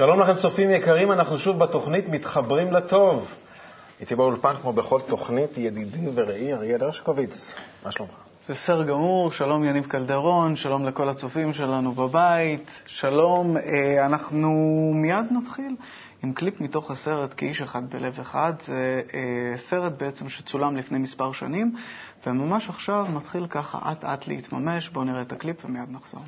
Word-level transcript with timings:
שלום 0.00 0.20
לכם, 0.20 0.34
צופים 0.34 0.70
יקרים, 0.70 1.12
אנחנו 1.12 1.38
שוב 1.38 1.58
בתוכנית 1.58 2.08
מתחברים 2.08 2.72
לטוב. 2.72 3.28
איתי 4.00 4.14
באולפן, 4.14 4.54
כמו 4.62 4.72
בכל 4.72 5.00
תוכנית, 5.00 5.58
ידידי 5.58 6.06
ורעי 6.14 6.52
אריאל 6.52 6.84
הרשקוביץ. 6.84 7.54
מה 7.84 7.90
שלומך? 7.90 8.12
בסדר 8.48 8.84
גמור, 8.84 9.30
שלום 9.30 9.64
יניב 9.64 9.86
קלדרון, 9.86 10.56
שלום 10.56 10.86
לכל 10.86 11.08
הצופים 11.08 11.52
שלנו 11.52 11.92
בבית, 11.92 12.70
שלום. 12.86 13.56
אה, 13.56 14.06
אנחנו 14.06 14.50
מיד 14.94 15.26
נתחיל 15.30 15.76
עם 16.22 16.32
קליפ 16.32 16.60
מתוך 16.60 16.90
הסרט 16.90 17.34
כאיש 17.36 17.62
אחד 17.62 17.90
בלב 17.90 18.20
אחד. 18.20 18.52
זה 18.66 19.02
אה, 19.14 19.58
סרט 19.58 19.92
בעצם 19.98 20.28
שצולם 20.28 20.76
לפני 20.76 20.98
מספר 20.98 21.32
שנים, 21.32 21.76
וממש 22.26 22.68
עכשיו 22.68 23.06
מתחיל 23.14 23.46
ככה 23.46 23.78
אט-אט 23.92 24.28
להתממש. 24.28 24.88
בואו 24.88 25.04
נראה 25.04 25.22
את 25.22 25.32
הקליפ 25.32 25.64
ומיד 25.64 25.90
נחזור. 25.90 26.22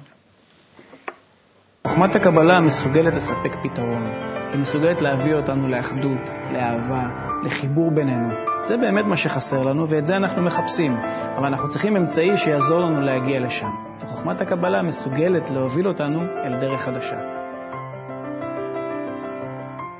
חוכמת 1.86 2.16
הקבלה 2.16 2.60
מסוגלת 2.60 3.14
לספק 3.14 3.52
פתרון. 3.62 4.06
היא 4.52 4.60
מסוגלת 4.60 5.00
להביא 5.00 5.34
אותנו 5.34 5.68
לאחדות, 5.68 6.30
לאהבה, 6.52 7.08
לחיבור 7.42 7.90
בינינו. 7.90 8.28
זה 8.62 8.76
באמת 8.76 9.04
מה 9.04 9.16
שחסר 9.16 9.62
לנו, 9.62 9.88
ואת 9.88 10.06
זה 10.06 10.16
אנחנו 10.16 10.42
מחפשים. 10.42 10.96
אבל 11.36 11.46
אנחנו 11.46 11.68
צריכים 11.68 11.96
אמצעי 11.96 12.36
שיעזור 12.36 12.80
לנו 12.80 13.00
להגיע 13.00 13.40
לשם. 13.40 13.70
וחוכמת 14.00 14.40
הקבלה 14.40 14.82
מסוגלת 14.82 15.50
להוביל 15.50 15.88
אותנו 15.88 16.20
אל 16.44 16.60
דרך 16.60 16.80
חדשה. 16.80 17.16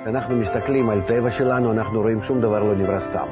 כשאנחנו 0.03 0.37
מסתכלים 0.37 0.91
על 0.91 1.01
טבע 1.01 1.31
שלנו, 1.31 1.73
אנחנו 1.73 2.01
רואים 2.01 2.23
שום 2.23 2.41
דבר 2.41 2.63
לא 2.63 2.75
נברא 2.75 3.01
סתם. 3.01 3.27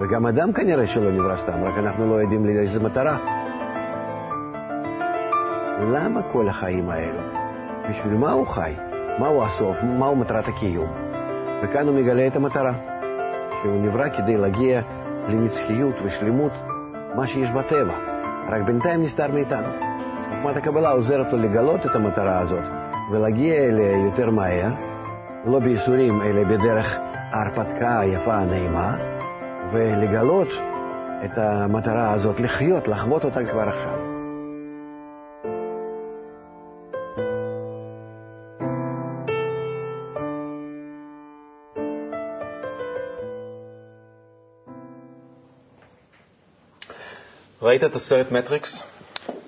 וגם 0.00 0.26
אדם 0.26 0.52
כנראה 0.52 0.86
שלא 0.86 1.10
נברא 1.10 1.36
סתם, 1.36 1.64
רק 1.64 1.78
אנחנו 1.78 2.06
לא 2.06 2.14
יודעים 2.22 2.46
לאיזה 2.46 2.80
מטרה. 2.80 3.16
למה 5.92 6.22
כל 6.32 6.48
החיים 6.48 6.90
האלו? 6.90 7.39
בשביל 7.90 8.14
מה 8.14 8.32
הוא 8.32 8.46
חי? 8.46 8.74
מהו 9.18 9.44
הסוף? 9.44 9.76
מהו 9.82 10.16
מטרת 10.16 10.48
הקיום? 10.48 10.88
וכאן 11.62 11.88
הוא 11.88 11.96
מגלה 11.96 12.26
את 12.26 12.36
המטרה, 12.36 12.72
שהוא 13.60 13.82
נברא 13.82 14.08
כדי 14.08 14.36
להגיע 14.36 14.80
לנצחיות 15.28 15.94
ושלמות 16.04 16.52
מה 17.14 17.26
שיש 17.26 17.50
בטבע, 17.50 17.94
רק 18.48 18.62
בינתיים 18.66 19.02
נסתר 19.02 19.32
מאיתנו. 19.32 19.68
חוכמת 20.28 20.56
הקבלה 20.56 20.90
עוזרת 20.90 21.32
לו 21.32 21.38
לגלות 21.38 21.86
את 21.86 21.94
המטרה 21.94 22.38
הזאת 22.38 22.64
ולהגיע 23.12 23.54
אליה 23.54 24.04
יותר 24.04 24.30
מהר, 24.30 24.70
לא 25.46 25.58
בייסורים, 25.58 26.22
אלא 26.22 26.44
בדרך 26.44 26.98
ההרפתקה 27.32 28.00
היפה 28.00 28.34
הנעימה, 28.34 28.96
ולגלות 29.72 30.48
את 31.24 31.38
המטרה 31.38 32.12
הזאת, 32.12 32.40
לחיות, 32.40 32.88
לחוות 32.88 33.24
אותה 33.24 33.40
כבר 33.52 33.68
עכשיו. 33.68 33.99
ראית 47.70 47.84
את 47.84 47.94
הסרט 47.94 48.32
מטריקס? 48.32 48.82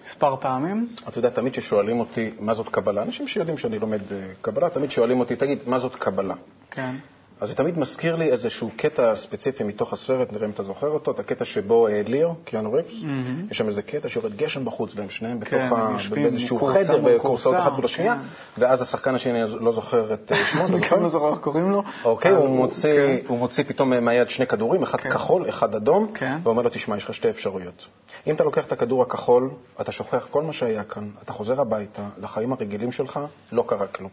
מספר 0.07 0.37
פעמים. 0.37 0.89
אתה 1.09 1.19
יודע, 1.19 1.31
תמיד 1.31 1.53
כששואלים 1.53 2.01
אותי 2.01 2.31
מה 2.41 2.55
זאת 2.55 2.69
קבלה, 2.69 3.03
אנשים 3.03 3.29
שיודעים 3.29 3.59
שאני 3.59 3.79
לומד 3.79 4.13
אה, 4.13 4.17
קבלה, 4.41 4.71
תמיד 4.71 4.91
שואלים 4.91 5.21
אותי, 5.21 5.37
תגיד, 5.37 5.59
מה 5.67 5.79
זאת 5.79 5.97
קבלה? 5.97 6.35
כן. 6.71 6.95
אז 7.43 7.49
זה 7.49 7.55
תמיד 7.55 7.79
מזכיר 7.79 8.17
לי 8.17 8.31
איזשהו 8.31 8.71
קטע 8.77 9.17
ספציפי 9.17 9.65
מתוך 9.65 9.93
הסרט, 9.93 10.33
נראה 10.33 10.47
אם 10.47 10.51
אתה 10.51 10.63
זוכר 10.63 10.89
אותו, 10.89 11.11
את 11.11 11.19
הקטע 11.19 11.45
שבו 11.45 11.89
אה, 11.89 12.03
ליאו, 12.07 12.35
קיאנו 12.45 12.73
ריפס, 12.73 12.93
mm-hmm. 12.93 13.51
יש 13.51 13.59
שם 13.59 13.67
איזה 13.67 13.83
קטע 13.83 14.09
שיורד 14.09 14.37
גשם 14.37 14.65
בחוץ, 14.65 14.93
והם 14.97 15.11
שניהם 15.11 15.41
כן, 15.41 15.69
בתוך 15.69 15.79
ה... 15.79 15.97
באיזשהו 16.11 16.61
חדר, 16.61 16.99
בקורסאות 17.05 17.57
אחת 17.59 17.73
מול 17.73 17.85
השנייה, 17.85 18.15
כן. 18.15 18.21
ואז 18.63 18.83
השחקן 18.83 19.15
השני 19.15 19.39
לא 19.61 19.73
זוכר 19.73 20.15
את 20.15 20.33
אה, 20.33 20.45
שמו, 20.45 20.65
אתה 20.65 20.73
אני 20.73 20.79
זוכר? 20.79 20.97
גם 20.97 21.03
לא 21.03 21.09
זוכר 21.09 21.31
איך 21.31 21.39
קוראים 21.39 21.71
לו. 21.71 21.83
אוקיי, 22.05 22.33
הוא 22.33 22.49
מוציא, 22.49 22.95
כן. 22.97 23.17
הוא 23.27 23.39
מוציא 23.39 23.65
פתאום 23.65 23.91
מהיד 24.05 24.29
שני 24.29 24.47
כדורים, 24.47 24.83
אחד 24.83 25.01
כן. 25.01 25.11
כחול, 25.11 25.49
אחד 25.49 25.75
אדום, 25.75 26.13
כן. 26.15 26.39
ואומר 26.43 26.63
לו, 26.63 26.69
תשמע, 26.69 26.97
יש 26.97 27.05
לך 27.05 27.15
שתי 27.15 27.31
אפשרויות. 27.31 27.87
אם 28.27 28.35
אתה 28.35 28.45
לוקח 28.45 28.67
את 28.67 28.73
הכדור 28.73 29.03
הכחול, 29.03 29.51
אתה 29.81 29.93
שוכח 29.93 30.29
כל 30.31 30.43
מה 30.43 30.53
שהיה 30.53 30.85
כאן, 30.85 31.11
אתה 31.23 31.33
חוזר 31.33 31.61
הביתה, 31.61 32.03
לחיים 32.19 32.53
הרגילים 32.53 32.93
שלך, 32.93 33.21
לא 33.53 33.65
קרה 33.67 33.87
כלום. 33.87 34.11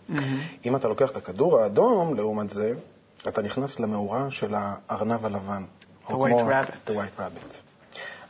אם 0.66 0.76
אתה 0.76 0.88
לוקח 0.88 1.12
את 1.12 1.18
הכדור 1.18 1.60
האדום, 1.60 2.16
לעומת 2.16 2.50
זה, 2.50 2.74
אתה 3.28 3.42
נכנס 3.42 3.80
למאורה 3.80 4.32
של 4.32 4.56
הארנב 4.58 5.26
הלבן. 5.26 5.64
The 6.08 6.12
או 6.14 6.28
white 6.28 6.30
כמו- 6.30 6.50
rabbit. 6.52 6.90
The 6.90 6.94
white 6.94 7.20
rabbit. 7.20 7.56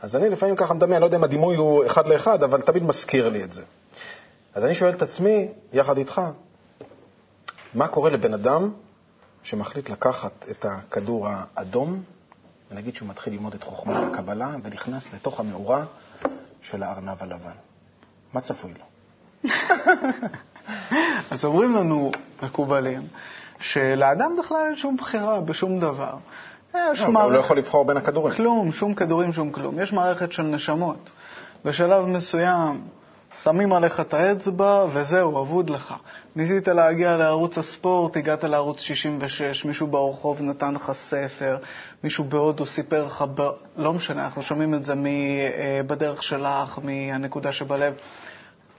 אז 0.00 0.16
אני 0.16 0.28
לפעמים 0.30 0.56
ככה 0.56 0.74
מדמיין, 0.74 0.94
אני 0.94 1.00
לא 1.00 1.06
יודע 1.06 1.16
אם 1.16 1.24
הדימוי 1.24 1.56
הוא 1.56 1.86
אחד 1.86 2.06
לאחד, 2.06 2.42
אבל 2.42 2.60
תמיד 2.60 2.82
מזכיר 2.82 3.28
לי 3.28 3.44
את 3.44 3.52
זה. 3.52 3.62
אז 4.54 4.64
אני 4.64 4.74
שואל 4.74 4.90
את 4.94 5.02
עצמי, 5.02 5.48
יחד 5.72 5.98
איתך, 5.98 6.20
מה 7.74 7.88
קורה 7.88 8.10
לבן 8.10 8.34
אדם 8.34 8.70
שמחליט 9.42 9.90
לקחת 9.90 10.32
את 10.50 10.64
הכדור 10.68 11.28
האדום, 11.30 12.02
ונגיד 12.70 12.94
שהוא 12.94 13.08
מתחיל 13.08 13.32
ללמוד 13.32 13.54
את 13.54 13.62
חוכמת 13.62 13.96
הקבלה, 14.12 14.54
ונכנס 14.62 15.12
לתוך 15.14 15.40
המאורה 15.40 15.84
של 16.62 16.82
הארנב 16.82 17.16
הלבן? 17.22 17.50
מה 18.32 18.40
צפוי 18.40 18.72
לו? 18.78 18.84
אז 21.30 21.44
אומרים 21.44 21.74
לנו 21.74 22.10
מקובלים 22.42 23.08
שלאדם 23.60 24.36
בכלל 24.38 24.58
אין 24.66 24.76
שום 24.76 24.96
בחירה 24.96 25.40
בשום 25.40 25.80
דבר. 25.80 26.14
יש 26.74 27.00
לא, 27.00 27.04
הוא 27.06 27.14
מערכת- 27.14 27.34
לא 27.34 27.38
יכול 27.38 27.58
לבחור 27.58 27.84
בין 27.84 27.96
הכדורים. 27.96 28.34
כלום, 28.34 28.72
שום 28.72 28.94
כדורים, 28.94 29.32
שום 29.32 29.50
כלום. 29.50 29.80
יש 29.80 29.92
מערכת 29.92 30.32
של 30.32 30.42
נשמות. 30.42 31.10
בשלב 31.64 32.06
מסוים 32.06 32.80
שמים 33.42 33.72
עליך 33.72 34.00
את 34.00 34.14
האצבע 34.14 34.84
וזהו, 34.92 35.42
אבוד 35.42 35.70
לך. 35.70 35.94
ניסית 36.36 36.68
להגיע 36.68 37.16
לערוץ 37.16 37.58
הספורט, 37.58 38.16
הגעת 38.16 38.44
לערוץ 38.44 38.80
66, 38.80 39.64
מישהו 39.64 39.86
ברחוב 39.86 40.40
נתן 40.42 40.74
לך 40.74 40.92
ספר, 40.92 41.56
מישהו 42.04 42.24
בהודו 42.24 42.66
סיפר 42.66 43.06
לך, 43.06 43.24
ב... 43.34 43.48
לא 43.76 43.92
משנה, 43.92 44.24
אנחנו 44.24 44.42
שומעים 44.42 44.74
את 44.74 44.84
זה 44.84 44.94
מ... 44.94 45.06
אה, 45.06 45.80
בדרך 45.86 46.22
שלך, 46.22 46.78
מהנקודה 46.82 47.52
שבלב. 47.52 47.94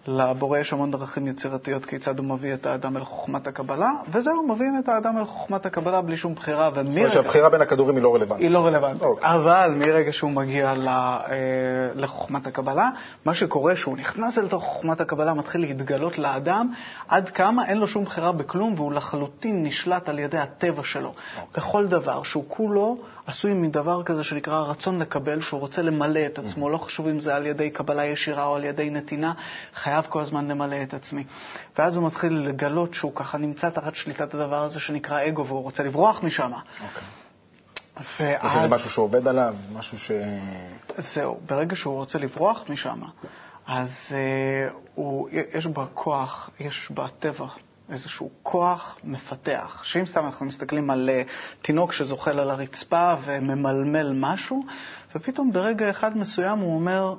לבורא 0.07 0.59
יש 0.59 0.73
המון 0.73 0.91
דרכים 0.91 1.27
יצירתיות 1.27 1.85
כיצד 1.85 2.19
הוא 2.19 2.25
מביא 2.25 2.53
את 2.53 2.65
האדם 2.65 2.97
אל 2.97 3.03
חוכמת 3.03 3.47
הקבלה, 3.47 3.91
וזהו, 4.11 4.47
מביאים 4.47 4.79
את 4.83 4.89
האדם 4.89 5.17
אל 5.17 5.25
חוכמת 5.25 5.65
הקבלה 5.65 6.01
בלי 6.01 6.17
שום 6.17 6.35
בחירה, 6.35 6.69
זאת 6.69 6.77
אומרת 6.77 6.91
ומרגע... 6.95 7.11
שהבחירה 7.11 7.49
בין 7.49 7.61
הכדורים 7.61 7.95
היא 7.95 8.03
לא 8.03 8.15
רלוונטית. 8.15 8.43
היא 8.43 8.51
לא 8.51 8.65
רלוונטית. 8.65 9.01
אוקיי. 9.01 9.33
אבל 9.35 9.73
מרגע 9.75 10.11
שהוא 10.13 10.31
מגיע 10.31 10.73
ל- 10.73 10.87
אה, 10.87 11.25
לחוכמת 11.95 12.47
הקבלה, 12.47 12.89
מה 13.25 13.33
שקורה 13.33 13.75
שהוא 13.75 13.97
נכנס 13.97 14.37
אל 14.37 14.47
תוך 14.47 14.63
חוכמת 14.63 15.01
הקבלה, 15.01 15.33
מתחיל 15.33 15.61
להתגלות 15.61 16.17
לאדם 16.17 16.71
עד 17.07 17.29
כמה 17.29 17.67
אין 17.67 17.77
לו 17.77 17.87
שום 17.87 18.05
בחירה 18.05 18.31
בכלום, 18.31 18.73
והוא 18.77 18.93
לחלוטין 18.93 19.63
נשלט 19.65 20.09
על 20.09 20.19
ידי 20.19 20.37
הטבע 20.37 20.83
שלו. 20.83 21.09
אוקיי. 21.09 21.43
בכל 21.55 21.87
דבר, 21.87 22.23
שהוא 22.23 22.43
כולו 22.47 22.97
עשוי 23.27 23.53
מדבר 23.53 24.03
כזה 24.03 24.23
שנקרא 24.23 24.59
רצון 24.61 24.99
לקבל, 24.99 25.41
שהוא 25.41 25.59
רוצה 25.59 25.81
למלא 25.81 26.19
את 26.25 26.39
עצמו, 26.39 26.67
Mm-hmm. 26.67 26.71
לא 26.71 26.77
חשוב 26.77 27.07
אם 27.07 27.19
זה 27.19 27.35
על 27.35 27.45
ידי 27.45 27.69
קבלה 27.69 28.05
ישירה 28.05 28.43
או 28.45 28.55
על 28.55 28.63
ידי 28.63 28.89
נתינה, 28.89 29.33
חייב 29.91 30.05
כל 30.09 30.21
הזמן 30.21 30.47
למלא 30.47 30.83
את 30.83 30.93
עצמי. 30.93 31.23
ואז 31.77 31.95
הוא 31.95 32.07
מתחיל 32.07 32.33
לגלות 32.33 32.93
שהוא 32.93 33.15
ככה 33.15 33.37
נמצא 33.37 33.69
תחת 33.69 33.95
שליטת 33.95 34.33
הדבר 34.33 34.63
הזה 34.63 34.79
שנקרא 34.79 35.27
אגו, 35.27 35.45
והוא 35.47 35.63
רוצה 35.63 35.83
לברוח 35.83 36.23
משם. 36.23 36.51
אוקיי. 36.53 37.03
ואז... 38.19 38.55
איזה 38.57 38.75
משהו 38.75 38.89
שעובד 38.89 39.27
עליו, 39.27 39.55
משהו 39.73 39.99
ש... 39.99 40.11
זהו, 40.97 41.39
ברגע 41.45 41.75
שהוא 41.75 41.93
רוצה 41.93 42.19
לברוח 42.19 42.63
משם, 42.69 43.01
אז 43.67 43.89
אה, 44.11 44.69
הוא, 44.95 45.29
יש 45.53 45.67
בכוח, 45.67 46.49
יש 46.59 46.91
בטבע 46.91 47.47
איזשהו 47.89 48.29
כוח 48.43 48.97
מפתח. 49.03 49.81
שאם 49.83 50.05
סתם 50.05 50.25
אנחנו 50.25 50.45
מסתכלים 50.45 50.89
על 50.89 51.09
אה, 51.09 51.23
תינוק 51.61 51.93
שזוחל 51.93 52.39
על 52.39 52.51
הרצפה 52.51 53.13
וממלמל 53.25 54.13
משהו, 54.15 54.63
ופתאום 55.15 55.51
ברגע 55.51 55.89
אחד 55.89 56.17
מסוים 56.17 56.59
הוא 56.59 56.75
אומר, 56.75 57.15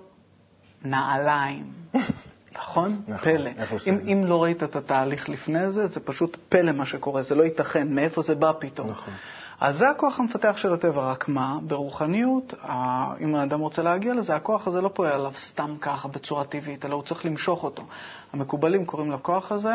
נעליים. 0.85 1.73
נכון? 2.55 3.03
נכון, 3.09 3.37
פלא. 3.37 3.51
אם, 3.87 4.25
לא 4.27 4.43
ראית 4.43 4.63
את 4.63 4.77
התהליך 4.77 5.29
לפני 5.29 5.71
זה, 5.71 5.87
זה 5.87 6.01
פשוט 6.01 6.37
פלא 6.49 6.73
מה 6.73 6.87
שקורה, 6.87 7.23
זה 7.23 7.35
לא 7.35 7.43
ייתכן, 7.43 7.95
מאיפה 7.95 8.23
זה 8.23 8.35
בא 8.35 8.53
פתאום. 8.59 8.89
נכון. 8.91 9.15
אז 9.61 9.79
זה 9.79 9.89
הכוח 9.91 10.21
המפתח 10.21 10.57
של 10.57 10.73
הטבע, 10.73 11.11
רק 11.11 11.29
מה? 11.29 11.59
ברוחניות, 11.63 12.55
אם 13.21 13.35
האדם 13.35 13.61
רוצה 13.61 13.83
להגיע 13.83 14.15
לזה, 14.15 14.37
הכוח 14.37 14.67
הזה 14.69 14.81
לא 14.81 14.91
פועל 14.95 15.13
עליו 15.13 15.33
סתם 15.37 15.77
ככה, 15.81 16.09
בצורה 16.09 16.45
טבעית, 16.45 16.85
אלא 16.85 16.95
הוא 16.95 17.03
צריך 17.03 17.25
למשוך 17.25 17.65
אותו. 17.65 17.83
המקובלים 18.33 18.87
קוראים 18.87 19.13
לכוח 19.13 19.53
הזה 19.53 19.75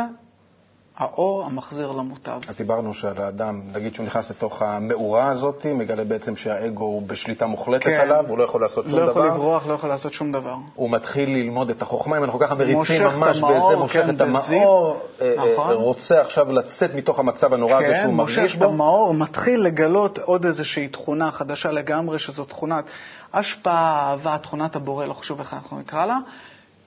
האור 0.97 1.45
המחזיר 1.45 1.91
למוטב. 1.91 2.39
אז 2.47 2.57
דיברנו 2.57 2.93
שעל 2.93 3.21
האדם, 3.21 3.61
נגיד 3.73 3.95
שהוא 3.95 4.05
נכנס 4.05 4.29
לתוך 4.29 4.61
המאורה 4.61 5.29
הזאת, 5.29 5.65
מגלה 5.65 6.03
בעצם 6.03 6.35
שהאגו 6.35 6.83
הוא 6.83 7.01
בשליטה 7.07 7.45
מוחלטת 7.45 7.83
כן. 7.83 7.99
עליו, 7.99 8.25
הוא 8.27 8.37
לא 8.37 8.43
יכול 8.43 8.61
לעשות 8.61 8.89
שום 8.89 8.99
לא 8.99 9.03
יכול 9.03 9.25
דבר. 9.25 9.35
לברוח, 9.35 9.67
לא 9.67 9.73
יכול 9.73 9.89
לעשות 9.89 10.13
שום 10.13 10.31
דבר. 10.31 10.55
הוא 10.75 10.89
מתחיל 10.89 11.29
ללמוד 11.29 11.69
את 11.69 11.81
החוכמה, 11.81 12.17
אם 12.17 12.23
אנחנו 12.23 12.39
ככה 12.39 12.55
מריצים 12.55 12.77
מושך 12.77 13.01
את 13.07 13.15
ממש 13.15 13.37
המאור, 13.37 13.69
בזה, 13.69 13.79
מושך 13.79 14.01
כן, 14.05 14.15
את 14.15 14.21
המאור, 14.21 14.99
אה, 15.21 15.33
אה, 15.37 15.53
נכון. 15.53 15.75
רוצה 15.75 16.21
עכשיו 16.21 16.53
לצאת 16.53 16.95
מתוך 16.95 17.19
המצב 17.19 17.53
הנורא 17.53 17.75
הזה 17.75 17.93
כן, 17.93 18.01
שהוא 18.01 18.13
מושך 18.13 18.37
מרגיש 18.37 18.55
את 18.55 18.59
בו. 18.59 18.65
המאור, 18.65 19.13
מתחיל 19.13 19.61
לגלות 19.61 20.19
עוד 20.19 20.45
איזושהי 20.45 20.87
תכונה 20.87 21.31
חדשה 21.31 21.71
לגמרי, 21.71 22.19
שזו 22.19 22.45
תכונת 22.45 22.85
השפעה, 23.33 24.09
אהבה, 24.11 24.37
תכונת 24.37 24.75
הבורא, 24.75 25.05
לא 25.05 25.13
חשוב 25.13 25.39
איך 25.39 25.53
אנחנו 25.53 25.79
נקרא 25.79 26.05
לה, 26.05 26.17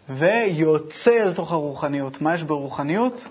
ויוצא 0.09 1.23
אל 1.23 1.35
תוך 1.35 1.53
הרוחניות. 1.53 2.23
מה 2.23 2.35
יש 2.35 2.43
ברוחניות? 2.43 3.25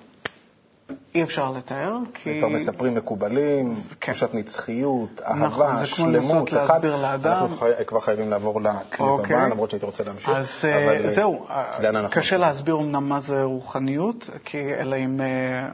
אי 1.15 1.23
אפשר 1.23 1.51
לתאר, 1.51 1.97
כי... 2.13 2.39
כבר 2.39 2.47
מספרים 2.49 2.95
מקובלים, 2.95 3.75
כן. 3.99 4.11
תחושת 4.11 4.33
נצחיות, 4.33 5.21
נכון, 5.21 5.67
אהבה, 5.67 5.85
זה 5.85 5.95
כמו 5.95 6.07
לנסות 6.07 6.47
שלמות. 6.47 6.51
להסביר 6.51 6.95
לאדם. 6.95 7.31
אנחנו 7.31 7.57
חי- 7.57 7.85
כבר 7.87 7.99
חייבים 7.99 8.29
לעבור 8.29 8.61
לקליפ 8.61 8.99
אוקיי. 9.01 9.35
הבא, 9.35 9.47
למרות 9.47 9.69
שהייתי 9.69 9.85
רוצה 9.85 10.03
להמשיך. 10.03 10.29
אז 10.29 10.47
אה, 10.63 10.77
אבל, 10.85 11.05
אה, 11.05 11.11
זהו, 11.13 11.45
אנחנו 11.79 12.09
קשה? 12.21 12.37
להסביר 12.37 12.75
אמנם 12.79 13.09
מה 13.09 13.19
זה 13.19 13.43
רוחניות, 13.43 14.29
כי 14.45 14.73
אלא 14.79 14.95
אם 14.95 15.21
אה, 15.21 15.69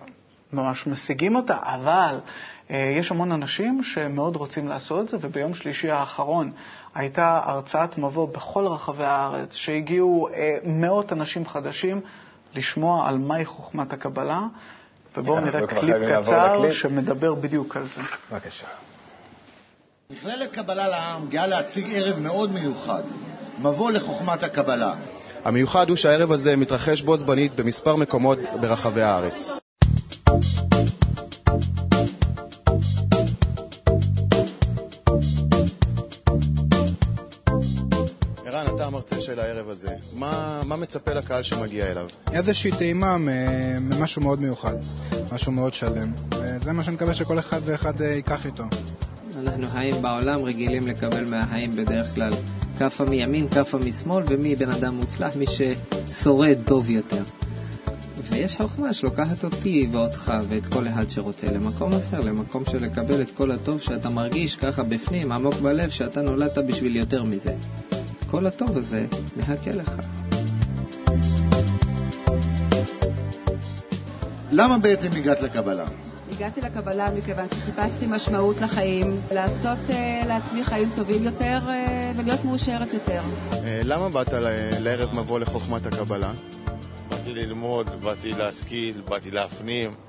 ממש 0.53 0.87
משיגים 0.87 1.35
אותה, 1.35 1.57
אבל 1.61 2.19
אה, 2.71 2.93
יש 2.97 3.11
המון 3.11 3.31
אנשים 3.31 3.83
שמאוד 3.83 4.35
רוצים 4.35 4.67
לעשות 4.67 5.03
את 5.03 5.09
זה, 5.09 5.27
וביום 5.27 5.53
שלישי 5.53 5.91
האחרון 5.91 6.51
הייתה 6.95 7.41
הרצאת 7.45 7.97
מבוא 7.97 8.27
בכל 8.27 8.67
רחבי 8.67 9.03
הארץ, 9.03 9.53
שהגיעו 9.53 10.27
אה, 10.33 10.57
מאות 10.63 11.13
אנשים 11.13 11.45
חדשים 11.45 12.01
לשמוע 12.55 13.09
על 13.09 13.17
מהי 13.17 13.45
חוכמת 13.45 13.93
הקבלה, 13.93 14.41
ובואו 15.17 15.39
נראה 15.39 15.67
קליפ 15.67 15.95
קצר. 16.21 16.71
שמדבר 16.71 17.33
בדיוק 17.35 17.77
על 17.77 17.83
זה. 17.83 18.01
בבקשה. 18.31 18.67
מכללת 20.09 20.51
קבלה 20.51 20.87
לעם 20.87 21.27
גאה 21.29 21.47
להציג 21.47 21.85
ערב 21.95 22.19
מאוד 22.19 22.51
מיוחד, 22.51 23.03
מבוא 23.59 23.91
לחוכמת 23.91 24.43
הקבלה. 24.43 24.93
המיוחד 25.45 25.89
הוא 25.89 25.97
שהערב 25.97 26.31
הזה 26.31 26.55
מתרחש 26.55 27.01
בו 27.01 27.17
זמנית 27.17 27.55
במספר 27.55 27.95
מקומות 27.95 28.39
ברחבי 28.61 29.01
הארץ. 29.01 29.51
אתה 38.85 38.93
המרצה 38.93 39.21
של 39.21 39.39
הערב 39.39 39.69
הזה. 39.69 39.87
מה, 40.13 40.61
מה 40.65 40.75
מצפה 40.75 41.13
לקהל 41.13 41.43
שמגיע 41.43 41.91
אליו? 41.91 42.07
איזושהי 42.31 42.71
טעימה 42.71 43.17
ממשהו 43.17 44.21
מאוד 44.21 44.41
מיוחד, 44.41 44.75
משהו 45.31 45.51
מאוד 45.51 45.73
שלם. 45.73 46.11
וזה 46.31 46.71
מה 46.71 46.83
שאני 46.83 46.95
מקווה 46.95 47.13
שכל 47.13 47.39
אחד 47.39 47.61
ואחד 47.65 48.01
אה, 48.01 48.07
ייקח 48.07 48.45
איתו. 48.45 48.63
אנחנו 49.39 49.67
חיים 49.67 50.01
בעולם 50.01 50.43
רגילים 50.43 50.87
לקבל 50.87 51.25
מהחיים 51.25 51.75
בדרך 51.75 52.15
כלל 52.15 52.33
כאפה 52.77 53.05
מימין, 53.05 53.49
כאפה 53.49 53.77
משמאל, 53.77 54.23
ומי 54.29 54.55
בן 54.55 54.69
אדם 54.69 54.95
מוצלח? 54.95 55.35
מי 55.35 55.45
ששורד 55.47 56.57
טוב 56.65 56.89
יותר. 56.89 57.23
ויש 58.29 58.57
חוכמה 58.57 58.93
שלוקחת 58.93 59.43
אותי 59.43 59.87
ואותך 59.91 60.31
ואת 60.49 60.65
כל 60.65 60.87
אחד 60.87 61.09
שרוצה 61.09 61.47
למקום 61.51 61.93
אחר, 61.93 62.19
למקום 62.19 62.65
של 62.65 62.83
לקבל 62.83 63.21
את 63.21 63.31
כל 63.31 63.51
הטוב 63.51 63.81
שאתה 63.81 64.09
מרגיש 64.09 64.55
ככה 64.55 64.83
בפנים, 64.83 65.31
עמוק 65.31 65.53
בלב, 65.53 65.89
שאתה 65.89 66.21
נולדת 66.21 66.57
בשביל 66.57 66.95
יותר 66.95 67.23
מזה. 67.23 67.55
כל 68.35 68.45
הטוב 68.47 68.77
הזה 68.77 69.05
מחכה 69.37 69.71
לך. 69.71 69.91
למה 74.51 74.77
בעצם 74.77 75.11
הגעת 75.11 75.41
לקבלה? 75.41 75.85
הגעתי 76.31 76.61
לקבלה 76.61 77.11
מכיוון 77.11 77.45
שחיפשתי 77.49 78.05
משמעות 78.07 78.61
לחיים, 78.61 79.19
לעשות 79.31 79.77
uh, 79.87 79.93
לעצמי 80.27 80.63
חיים 80.63 80.89
טובים 80.95 81.23
יותר 81.23 81.59
uh, 81.67 81.71
ולהיות 82.19 82.45
מאושרת 82.45 82.93
יותר. 82.93 83.21
אה, 83.53 83.81
למה 83.83 84.09
באת 84.09 84.33
ל- 84.33 84.77
לערב 84.79 85.15
מבוא 85.15 85.39
לחוכמת 85.39 85.85
הקבלה? 85.85 86.31
באתי 87.09 87.33
ללמוד, 87.33 87.89
באתי 88.03 88.33
להשכיל, 88.33 89.01
באתי 89.09 89.31
להפנים. 89.31 90.04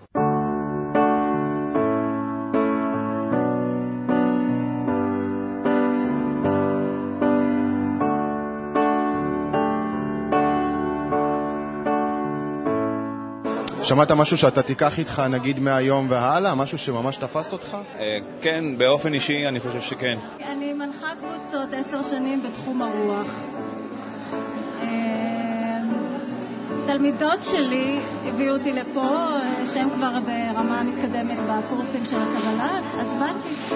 שמעת 13.86 14.10
משהו 14.10 14.38
שאתה 14.38 14.62
תיקח 14.62 14.98
איתך 14.98 15.22
נגיד 15.30 15.58
מהיום 15.58 16.06
והלאה? 16.10 16.54
משהו 16.54 16.78
שממש 16.78 17.16
תפס 17.16 17.52
אותך? 17.52 17.76
כן, 18.40 18.64
באופן 18.78 19.14
אישי 19.14 19.48
אני 19.48 19.60
חושב 19.60 19.80
שכן. 19.80 20.18
אני 20.52 20.72
מנחה 20.72 21.06
קבוצות 21.20 21.68
עשר 21.72 22.02
שנים 22.02 22.42
בתחום 22.42 22.82
הרוח. 22.82 23.26
אה, 24.82 25.80
תלמידות 26.86 27.44
שלי 27.44 27.98
הביאו 28.26 28.56
אותי 28.56 28.72
לפה, 28.72 29.00
אה, 29.00 29.66
שהן 29.72 29.90
כבר 29.90 30.18
ברמה 30.20 30.82
מתקדמת 30.82 31.38
בקורסים 31.48 32.06
של 32.06 32.16
הקבלה, 32.16 32.80
אז 33.00 33.06
באתי. 33.20 33.74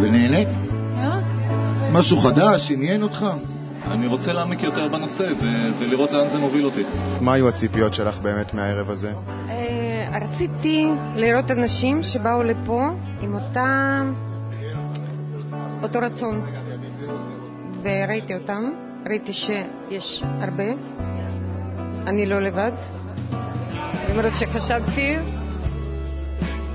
ונהנית? 0.00 0.48
מאוד. 0.96 1.24
משהו 1.92 2.16
חדש, 2.16 2.70
עניין 2.70 3.02
אותך? 3.02 3.26
אני 3.90 4.06
רוצה 4.06 4.32
להעמיק 4.32 4.62
יותר 4.62 4.88
בנושא 4.88 5.22
ו- 5.22 5.78
ולראות 5.78 6.12
לאן 6.12 6.28
זה 6.28 6.38
מוביל 6.38 6.64
אותי. 6.64 6.82
מה 7.20 7.32
היו 7.32 7.48
הציפיות 7.48 7.94
שלך 7.94 8.18
באמת 8.18 8.54
מהערב 8.54 8.90
הזה? 8.90 9.12
אה, 9.48 10.18
רציתי 10.22 10.88
לראות 11.16 11.50
אנשים 11.50 12.02
שבאו 12.02 12.42
לפה 12.42 12.82
עם 13.20 13.34
אותה, 13.34 14.00
אותו 15.82 15.98
רצון, 15.98 16.46
וראיתי 17.82 18.34
אותם, 18.34 18.62
ראיתי 19.10 19.32
שיש 19.32 20.22
הרבה, 20.40 20.64
אני 22.06 22.26
לא 22.26 22.40
לבד, 22.40 22.72
למרות 24.08 24.34
שחשבתי, 24.34 25.16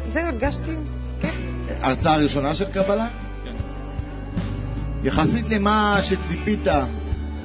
זהו, 0.05 0.25
הרגשתי 0.25 0.71
כיף. 1.21 1.35
הרצאה 1.81 2.17
ראשונה 2.17 2.55
של 2.55 2.65
קבלה? 2.71 3.07
כן. 3.43 3.55
יחסית 5.03 5.49
למה 5.49 5.99
שציפית, 6.01 6.67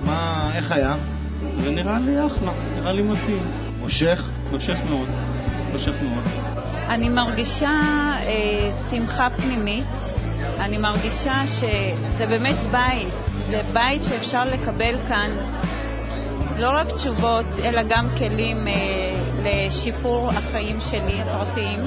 מה, 0.05 0.51
איך 0.55 0.73
היה? 0.73 0.97
זה 1.65 1.71
נראה 1.71 1.99
לי 1.99 2.27
אחלה, 2.27 2.53
נראה 2.77 2.93
לי 2.93 3.03
מתאים. 3.03 3.43
מושך? 3.81 4.31
מושך 4.51 4.77
מאוד, 4.91 5.09
מושך 5.73 5.95
מאוד. 6.03 6.25
אני 6.89 7.09
מרגישה 7.09 7.71
אה, 7.71 8.71
שמחה 8.91 9.29
פנימית, 9.37 9.85
אני 10.61 10.79
מרגישה 10.79 11.43
שזה 11.47 12.27
באמת 12.27 12.57
בית, 12.71 13.09
זה 13.51 13.61
בית 13.73 14.03
שאפשר 14.03 14.45
לקבל 14.45 14.95
כאן 15.09 15.31
לא 16.57 16.71
רק 16.71 16.87
תשובות, 16.87 17.45
אלא 17.65 17.83
גם 17.89 18.09
כלים 18.19 18.69
אה, 18.69 18.73
לשיפור 19.45 20.31
החיים 20.31 20.81
שלי 20.81 21.21
הפרטיים. 21.23 21.81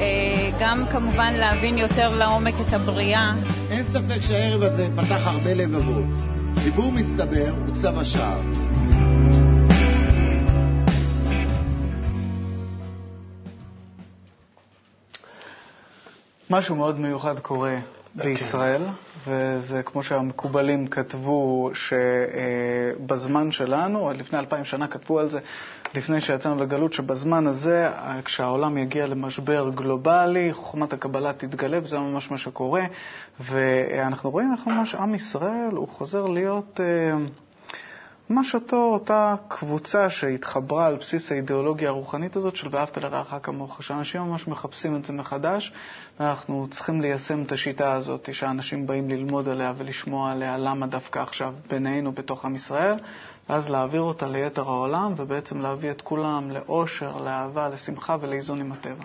אה, 0.00 0.50
גם 0.60 0.84
כמובן 0.90 1.34
להבין 1.34 1.78
יותר 1.78 2.08
לעומק 2.08 2.54
את 2.68 2.72
הבריאה. 2.74 3.32
אין 3.70 3.84
ספק 3.84 4.20
שהערב 4.20 4.62
הזה 4.62 4.88
פתח 4.96 5.26
הרבה 5.26 5.54
לבבות. 5.54 6.37
חיבור 6.58 6.92
מסתבר 6.92 7.50
הוא 7.66 7.74
צו 7.82 8.00
השער. 8.00 8.40
משהו 16.50 16.74
מאוד 16.76 17.00
מיוחד 17.00 17.38
קורה 17.38 17.76
בישראל, 18.14 18.82
וזה 19.26 19.82
כמו 19.82 20.02
שהמקובלים 20.02 20.86
כתבו 20.86 21.70
שבזמן 21.74 23.52
שלנו, 23.52 23.98
עוד 23.98 24.16
לפני 24.16 24.38
אלפיים 24.38 24.64
שנה 24.64 24.86
כתבו 24.88 25.18
על 25.18 25.30
זה, 25.30 25.38
לפני 25.94 26.20
שיצאנו 26.20 26.56
לגלות, 26.62 26.92
שבזמן 26.92 27.46
הזה, 27.46 27.88
כשהעולם 28.24 28.78
יגיע 28.78 29.06
למשבר 29.06 29.70
גלובלי, 29.74 30.52
חוכמת 30.52 30.92
הקבלה 30.92 31.32
תתגלה, 31.32 31.78
וזה 31.82 31.98
ממש 31.98 32.30
מה 32.30 32.38
שקורה. 32.38 32.82
ואנחנו 33.40 34.30
רואים 34.30 34.52
איך 34.52 34.66
ממש 34.66 34.94
עם 34.94 35.14
ישראל, 35.14 35.70
הוא 35.72 35.88
חוזר 35.88 36.26
להיות... 36.26 36.80
ממש 38.30 38.54
אותו, 38.54 38.76
אותה 38.76 39.34
קבוצה 39.48 40.10
שהתחברה 40.10 40.86
על 40.86 40.96
בסיס 40.96 41.32
האידיאולוגיה 41.32 41.88
הרוחנית 41.88 42.36
הזאת 42.36 42.56
של 42.56 42.68
ואהבת 42.70 42.98
לרעך 42.98 43.34
כמוך, 43.42 43.82
שאנשים 43.82 44.20
ממש 44.20 44.48
מחפשים 44.48 44.96
את 44.96 45.04
זה 45.04 45.12
מחדש, 45.12 45.72
ואנחנו 46.20 46.66
צריכים 46.70 47.00
ליישם 47.00 47.42
את 47.42 47.52
השיטה 47.52 47.92
הזאת, 47.92 48.28
שאנשים 48.34 48.86
באים 48.86 49.10
ללמוד 49.10 49.48
עליה 49.48 49.72
ולשמוע 49.78 50.32
עליה 50.32 50.58
למה 50.58 50.86
דווקא 50.86 51.18
עכשיו 51.18 51.54
בינינו 51.70 52.12
בתוך 52.12 52.44
עם 52.44 52.54
ישראל, 52.54 52.94
ואז 53.48 53.68
להעביר 53.68 54.00
אותה 54.00 54.26
ליתר 54.26 54.62
העולם, 54.62 55.14
ובעצם 55.16 55.60
להביא 55.60 55.90
את 55.90 56.00
כולם 56.00 56.50
לאושר, 56.50 57.20
לאהבה, 57.24 57.68
לשמחה 57.68 58.16
ולאיזון 58.20 58.60
עם 58.60 58.72
הטבע. 58.72 59.04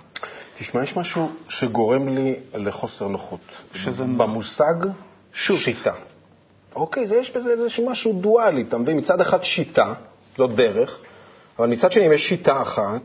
תשמע, 0.57 0.83
יש 0.83 0.97
משהו 0.97 1.31
שגורם 1.49 2.07
לי 2.07 2.35
לחוסר 2.53 3.07
נוחות. 3.07 3.41
שזה 3.73 4.03
במושג 4.03 4.75
שיטה. 5.33 5.93
אוקיי, 6.75 7.07
זה, 7.07 7.15
יש 7.15 7.31
בזה 7.31 7.51
איזשהו 7.51 7.89
משהו 7.89 8.13
דואלי, 8.13 8.61
אתה 8.61 8.77
מבין? 8.77 8.97
מצד 8.97 9.21
אחד 9.21 9.43
שיטה, 9.43 9.93
זאת 10.37 10.55
דרך, 10.55 10.99
אבל 11.59 11.67
מצד 11.67 11.91
שני, 11.91 12.07
אם 12.07 12.13
יש 12.13 12.29
שיטה 12.29 12.61
אחת, 12.61 13.01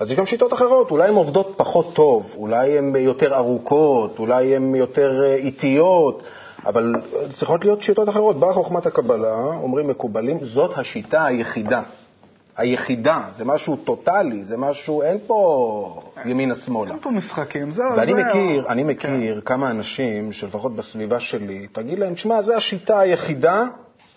אז 0.00 0.10
יש 0.10 0.18
גם 0.18 0.26
שיטות 0.26 0.52
אחרות. 0.52 0.90
אולי 0.90 1.08
הן 1.08 1.14
עובדות 1.14 1.54
פחות 1.56 1.94
טוב, 1.94 2.34
אולי 2.36 2.78
הן 2.78 2.96
יותר 2.96 3.34
ארוכות, 3.34 4.18
אולי 4.18 4.56
הן 4.56 4.74
יותר 4.74 5.24
אה, 5.24 5.34
איטיות, 5.34 6.22
אבל 6.66 6.92
צריכות 7.30 7.64
להיות 7.64 7.82
שיטות 7.82 8.08
אחרות. 8.08 8.36
באה 8.40 8.52
חוכמת 8.52 8.86
הקבלה, 8.86 9.34
אומרים 9.34 9.88
מקובלים, 9.88 10.44
זאת 10.44 10.78
השיטה 10.78 11.24
היחידה. 11.24 11.82
היחידה, 12.58 13.20
זה 13.36 13.44
משהו 13.44 13.76
טוטאלי, 13.76 14.44
זה 14.44 14.56
משהו, 14.56 15.02
אין 15.02 15.18
פה 15.26 16.02
ימינה-שמאלה. 16.24 16.90
אין 16.90 17.00
פה 17.00 17.10
משחקים, 17.10 17.70
זהו, 17.70 17.96
ואני 17.96 18.12
זהו. 18.12 18.24
מכיר, 18.24 18.66
אני 18.68 18.82
מכיר 18.82 19.34
כן. 19.34 19.40
כמה 19.40 19.70
אנשים 19.70 20.32
שלפחות 20.32 20.76
בסביבה 20.76 21.20
שלי, 21.20 21.66
תגיד 21.72 21.98
להם, 21.98 22.16
שמע, 22.16 22.42
זו 22.42 22.54
השיטה 22.54 23.00
היחידה, 23.00 23.64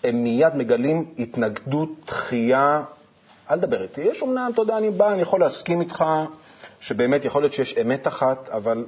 הם 0.04 0.22
מיד 0.22 0.54
מגלים 0.56 1.04
התנגדות, 1.18 1.88
דחייה 2.06 2.82
אל 3.50 3.58
תדבר 3.58 3.82
איתי. 3.82 4.00
יש 4.00 4.22
אומנם, 4.22 4.50
אתה 4.54 4.62
יודע, 4.62 4.76
אני 4.78 4.90
בא, 4.90 5.12
אני 5.12 5.22
יכול 5.22 5.40
להסכים 5.40 5.80
איתך 5.80 6.04
שבאמת 6.80 7.24
יכול 7.24 7.42
להיות 7.42 7.52
שיש 7.52 7.78
אמת 7.78 8.06
אחת, 8.08 8.48
אבל 8.48 8.84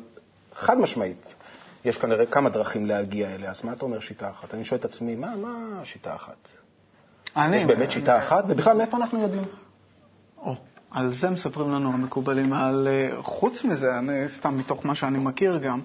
חד 0.55 0.79
משמעית, 0.79 1.35
יש 1.85 1.99
כנראה 1.99 2.27
כמה 2.27 2.51
דרכים 2.51 2.87
להגיע 2.87 3.35
אליה. 3.35 3.51
אז 3.51 3.65
מה 3.65 3.73
אתה 3.73 3.85
אומר 3.85 3.99
שיטה 4.01 4.31
אחת? 4.31 4.55
אני 4.55 4.65
שואל 4.65 4.81
את 4.81 4.85
עצמי, 4.85 5.15
מה, 5.15 5.37
מה 5.37 5.81
שיטה 5.85 6.15
אחת? 6.15 6.49
אני... 7.37 7.57
יש 7.57 7.65
באמת 7.65 7.91
שיטה 7.91 8.19
אחת? 8.19 8.45
ובכלל, 8.49 8.77
מאיפה 8.77 8.97
אנחנו 8.97 9.23
יודעים? 9.23 9.45
או, 10.39 10.55
על 10.91 11.13
זה 11.13 11.31
מספרים 11.31 11.71
לנו 11.71 11.93
המקובלים. 11.93 12.53
על, 12.53 12.89
אה, 12.91 13.23
חוץ 13.23 13.65
מזה, 13.65 13.99
אני, 13.99 14.29
סתם 14.29 14.57
מתוך 14.57 14.87
מה 14.87 14.95
שאני 14.95 15.19
מכיר 15.19 15.59
גם, 15.59 15.81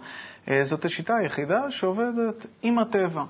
אה, 0.49 0.61
זאת 0.65 0.85
השיטה 0.85 1.15
היחידה 1.15 1.71
שעובדת 1.71 2.45
עם 2.61 2.79
הטבע. 2.79 3.23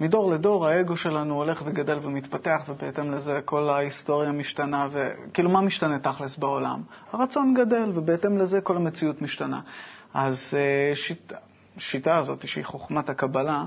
מדור 0.00 0.32
לדור 0.32 0.66
האגו 0.66 0.96
שלנו 0.96 1.34
הולך 1.34 1.62
וגדל 1.66 1.98
ומתפתח, 2.02 2.62
ובהתאם 2.68 3.12
לזה 3.12 3.38
כל 3.44 3.70
ההיסטוריה 3.70 4.32
משתנה, 4.32 4.88
וכאילו 4.90 5.50
מה 5.50 5.60
משתנה 5.60 5.98
תכלס 5.98 6.36
בעולם? 6.36 6.82
הרצון 7.12 7.54
גדל, 7.54 7.90
ובהתאם 7.94 8.38
לזה 8.38 8.60
כל 8.60 8.76
המציאות 8.76 9.22
משתנה. 9.22 9.60
אז 10.14 10.38
אה, 10.52 10.94
שיטה, 10.94 11.36
השיטה 11.76 12.16
הזאת, 12.16 12.48
שהיא 12.48 12.64
חוכמת 12.64 13.08
הקבלה, 13.08 13.64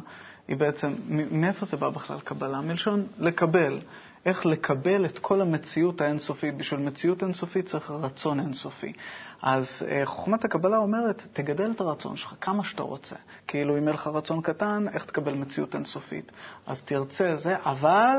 היא 0.47 0.57
בעצם, 0.57 0.93
מאיפה 1.31 1.65
זה 1.65 1.77
בא 1.77 1.89
בכלל 1.89 2.19
קבלה? 2.19 2.61
מלשון 2.61 3.07
לקבל. 3.19 3.79
איך 4.25 4.45
לקבל 4.45 5.05
את 5.05 5.19
כל 5.19 5.41
המציאות 5.41 6.01
האינסופית. 6.01 6.57
בשביל 6.57 6.79
מציאות 6.79 7.23
אינסופית 7.23 7.65
צריך 7.65 7.91
רצון 7.91 8.39
אינסופי. 8.39 8.93
אז 9.41 9.83
אה, 9.87 10.01
חוכמת 10.05 10.45
הקבלה 10.45 10.77
אומרת, 10.77 11.27
תגדל 11.33 11.71
את 11.75 11.81
הרצון 11.81 12.15
שלך 12.15 12.33
כמה 12.41 12.63
שאתה 12.63 12.83
רוצה. 12.83 13.15
כאילו, 13.47 13.77
אם 13.77 13.83
יהיה 13.83 13.93
לך 13.93 14.07
רצון 14.07 14.41
קטן, 14.41 14.85
איך 14.93 15.05
תקבל 15.05 15.33
מציאות 15.33 15.75
אינסופית? 15.75 16.31
אז 16.67 16.81
תרצה 16.81 17.35
זה, 17.35 17.55
אבל. 17.65 18.17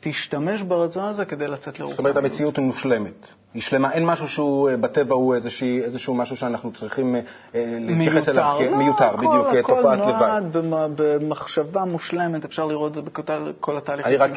תשתמש 0.00 0.62
ברצון 0.62 1.04
הזה 1.04 1.24
כדי 1.24 1.48
לצאת 1.48 1.80
לרוחב. 1.80 1.92
זאת 1.92 1.98
אומרת, 1.98 2.16
המציאות 2.16 2.56
היא 2.56 2.64
מושלמת. 2.64 3.28
היא 3.56 3.62
שלמה, 3.62 3.92
אין 3.92 4.06
משהו 4.06 4.28
שהוא 4.28 4.70
אה, 4.70 4.76
בטבע 4.76 5.14
הוא 5.14 5.34
איזושהי, 5.34 5.82
איזשהו 5.82 6.14
משהו 6.14 6.36
שאנחנו 6.36 6.72
צריכים 6.72 7.16
אה, 7.16 7.20
להתייחס 7.54 8.28
אליו 8.28 8.58
לא, 8.60 9.16
בדיוק, 9.16 9.64
כתופעת 9.64 9.98
לוואי. 9.98 10.14
הכל 10.14 10.60
נועד 10.62 10.92
במחשבה 10.96 11.84
מושלמת, 11.84 12.44
אפשר 12.44 12.66
לראות 12.66 12.90
את 12.90 12.94
זה 12.94 13.02
בכל 13.02 13.76
התהליכים 13.76 14.12
אני 14.12 14.16
רק, 14.16 14.30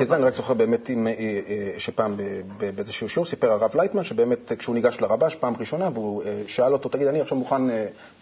כזה, 0.00 0.16
אני 0.16 0.24
רק 0.24 0.34
זוכר 0.34 0.54
באמת 0.54 0.90
שפעם 1.78 2.16
באיזשהו 2.74 3.08
שיעור 3.08 3.26
סיפר 3.26 3.52
הרב 3.52 3.70
לייטמן, 3.74 4.04
שבאמת 4.04 4.52
כשהוא 4.58 4.74
ניגש 4.74 5.00
לרבש 5.00 5.34
פעם 5.34 5.54
ראשונה, 5.62 5.88
והוא 5.94 6.22
שאל 6.46 6.72
אותו, 6.72 6.88
תגיד, 6.88 7.06
אני 7.06 7.20
עכשיו 7.20 7.38
מוכן 7.38 7.62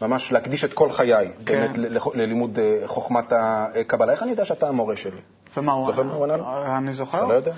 ממש 0.02 0.32
להקדיש 0.32 0.64
את 0.64 0.72
כל 0.72 0.90
חיי, 0.90 1.28
באמת, 1.44 1.70
כן. 1.76 1.82
ללימוד 2.14 2.58
חוכמת 2.86 3.32
הקבלה, 3.32 4.12
איך 4.12 4.22
אני 4.22 4.30
יודע 4.30 4.44
שאתה 4.44 4.68
המורה 4.68 4.96
שלי? 4.96 5.20
ומה 5.56 5.72
הוא 5.72 5.86
זוכר 5.86 6.02
מה 6.02 6.14
הוא 6.14 6.24
ענה 6.24 6.36
לו? 6.36 6.44
אני 6.78 6.92
זוכר. 6.92 7.18
אתה 7.18 7.26
לא 7.26 7.34
יודע? 7.34 7.52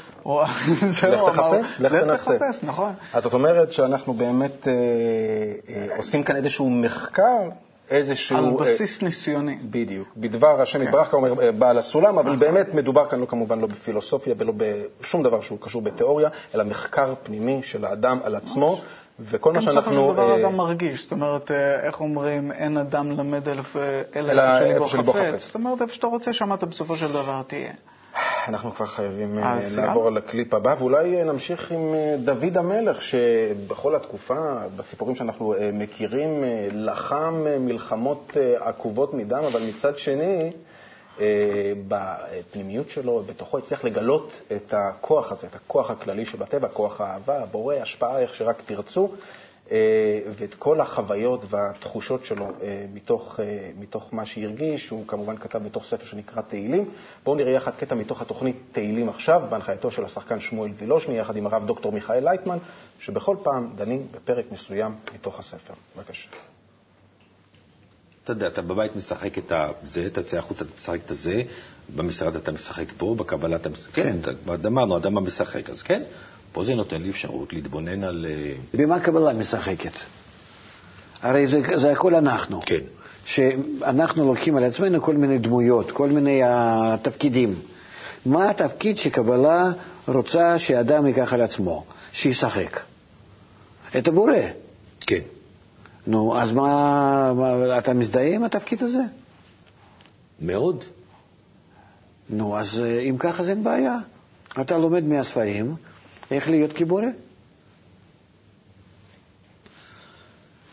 לך 1.02 1.06
תחפש, 1.06 1.80
לך 1.80 1.92
תנסה. 1.92 2.12
לך 2.12 2.22
תחפש, 2.22 2.64
נכון. 2.64 2.92
אז 3.12 3.22
זאת 3.22 3.34
אומרת 3.34 3.72
שאנחנו 3.72 4.14
באמת 4.14 4.68
אה, 4.68 4.72
אה, 5.68 5.96
עושים 5.96 6.22
כאן 6.22 6.36
איזשהו 6.36 6.70
מחקר, 6.70 7.48
איזשהו... 7.90 8.36
על 8.36 8.50
בסיס 8.60 9.02
ניסיוני. 9.02 9.58
בדיוק. 9.62 10.08
בדבר 10.16 10.62
השם 10.62 10.82
יתברך, 10.82 11.10
כאומר 11.10 11.34
בעל 11.58 11.78
הסולם, 11.78 12.18
אבל 12.18 12.36
באמת 12.36 12.74
מדובר 12.74 13.08
כאן 13.08 13.26
כמובן 13.26 13.60
לא 13.60 13.66
בפילוסופיה 13.66 14.34
ולא 14.38 14.52
בשום 15.00 15.22
דבר 15.22 15.40
שהוא 15.40 15.58
קשור 15.60 15.82
בתיאוריה, 15.82 16.28
אלא 16.54 16.64
מחקר 16.64 17.14
פנימי 17.22 17.60
של 17.62 17.84
האדם 17.84 18.18
על 18.24 18.34
עצמו. 18.34 18.80
וכל 19.24 19.52
מה 19.52 19.62
שאנחנו... 19.62 19.92
בסופו 19.92 20.08
של 20.08 20.12
דבר 20.12 20.40
אדם 20.40 20.56
מרגיש, 20.56 21.02
זאת 21.02 21.12
אומרת, 21.12 21.50
איך 21.82 22.00
אומרים, 22.00 22.52
אין 22.52 22.76
אדם 22.76 23.10
למד 23.10 23.48
אלא 24.16 24.42
איפה 24.60 24.88
שלבו 24.88 25.12
חפץ. 25.12 25.46
זאת 25.46 25.54
אומרת, 25.54 25.82
איפה 25.82 25.94
שאתה 25.94 26.06
רוצה, 26.06 26.32
שם 26.32 26.54
אתה 26.54 26.66
בסופו 26.66 26.96
של 26.96 27.08
דבר 27.12 27.42
תהיה. 27.46 27.72
אנחנו 28.48 28.74
כבר 28.74 28.86
חייבים 28.86 29.38
לעבור 29.76 30.10
לקליפ 30.10 30.54
הבא, 30.54 30.74
ואולי 30.78 31.24
נמשיך 31.24 31.72
עם 31.72 31.94
דוד 32.24 32.56
המלך, 32.56 33.02
שבכל 33.02 33.96
התקופה, 33.96 34.34
בסיפורים 34.76 35.16
שאנחנו 35.16 35.54
מכירים, 35.72 36.44
לחם 36.72 37.44
מלחמות 37.60 38.36
עקובות 38.60 39.14
מדם, 39.14 39.44
אבל 39.52 39.60
מצד 39.68 39.98
שני, 39.98 40.50
בפנימיות 41.88 42.90
שלו, 42.90 43.22
בתוכו 43.22 43.58
הצליח 43.58 43.84
לגלות 43.84 44.42
את 44.56 44.74
הכוח 44.76 45.32
הזה, 45.32 45.46
את 45.46 45.54
הכוח 45.54 45.90
הכללי 45.90 46.24
שבטבע, 46.24 46.68
כוח 46.68 47.00
האהבה, 47.00 47.42
הבורא, 47.42 47.74
השפעה, 47.74 48.18
איך 48.18 48.34
שרק 48.34 48.62
תרצו, 48.66 49.08
ואת 50.38 50.54
כל 50.58 50.80
החוויות 50.80 51.44
והתחושות 51.48 52.24
שלו 52.24 52.46
מתוך, 52.94 53.40
מתוך 53.78 54.14
מה 54.14 54.26
שהרגיש, 54.26 54.88
הוא 54.88 55.06
כמובן 55.06 55.36
כתב 55.36 55.58
בתוך 55.58 55.84
ספר 55.84 56.04
שנקרא 56.04 56.42
תהילים. 56.42 56.90
בואו 57.24 57.36
נראה 57.36 57.52
יחד 57.52 57.72
קטע 57.76 57.94
מתוך 57.94 58.22
התוכנית 58.22 58.56
תהילים 58.72 59.08
עכשיו, 59.08 59.42
בהנחייתו 59.50 59.90
של 59.90 60.04
השחקן 60.04 60.38
שמואל 60.38 60.70
וילושני, 60.78 61.18
יחד 61.18 61.36
עם 61.36 61.46
הרב 61.46 61.66
דוקטור 61.66 61.92
מיכאל 61.92 62.24
לייטמן, 62.24 62.58
שבכל 62.98 63.36
פעם 63.42 63.72
דנים 63.74 64.06
בפרק 64.10 64.44
מסוים 64.52 64.94
מתוך 65.14 65.38
הספר. 65.38 65.74
בבקשה. 65.96 66.28
אתה 68.24 68.32
יודע, 68.32 68.46
אתה 68.46 68.62
בבית 68.62 68.96
משחק 68.96 69.38
את 69.38 69.52
זה, 69.82 70.06
אתה 70.06 70.20
יוצא 70.20 70.36
החוצה, 70.36 70.64
אתה 70.64 70.72
משחק 70.76 70.98
את 71.04 71.10
הזה, 71.10 71.42
במשרד 71.96 72.36
אתה 72.36 72.52
משחק 72.52 72.84
פה, 72.96 73.14
בקבלה 73.18 73.56
אתה 73.56 73.68
משחק, 73.68 73.94
כן, 73.94 74.16
אמרנו, 74.66 74.96
אדם 74.96 75.14
משחק, 75.24 75.70
אז 75.70 75.82
כן, 75.82 76.02
פה 76.52 76.64
זה 76.64 76.74
נותן 76.74 77.02
לי 77.02 77.10
אפשרות 77.10 77.52
להתבונן 77.52 78.04
על... 78.04 78.26
במה 78.74 79.00
קבלה 79.00 79.32
משחקת? 79.32 79.92
הרי 81.22 81.46
זה, 81.46 81.60
זה 81.74 81.92
הכל 81.92 82.14
אנחנו. 82.14 82.60
כן. 82.66 82.80
שאנחנו 83.24 84.26
לוקחים 84.26 84.56
על 84.56 84.64
עצמנו 84.64 85.02
כל 85.02 85.14
מיני 85.14 85.38
דמויות, 85.38 85.90
כל 85.90 86.08
מיני 86.08 86.42
uh, 86.44 86.46
תפקידים. 87.02 87.54
מה 88.26 88.50
התפקיד 88.50 88.98
שקבלה 88.98 89.72
רוצה 90.08 90.58
שאדם 90.58 91.06
ייקח 91.06 91.32
על 91.32 91.40
עצמו, 91.40 91.84
שישחק? 92.12 92.80
את 93.98 94.08
הבורא. 94.08 94.36
כן. 95.00 95.20
נו, 96.06 96.38
אז 96.38 96.52
מה, 96.52 97.32
מה, 97.36 97.78
אתה 97.78 97.92
מזדהה 97.92 98.34
עם 98.34 98.44
התפקיד 98.44 98.82
הזה? 98.82 99.02
מאוד. 100.40 100.84
נו, 102.30 102.58
אז 102.58 102.82
אם 103.08 103.16
ככה 103.18 103.44
זה 103.44 103.50
אין 103.50 103.64
בעיה. 103.64 103.98
אתה 104.60 104.78
לומד 104.78 105.04
מהספרים 105.04 105.74
איך 106.30 106.48
להיות 106.48 106.72
כבורא. 106.72 107.06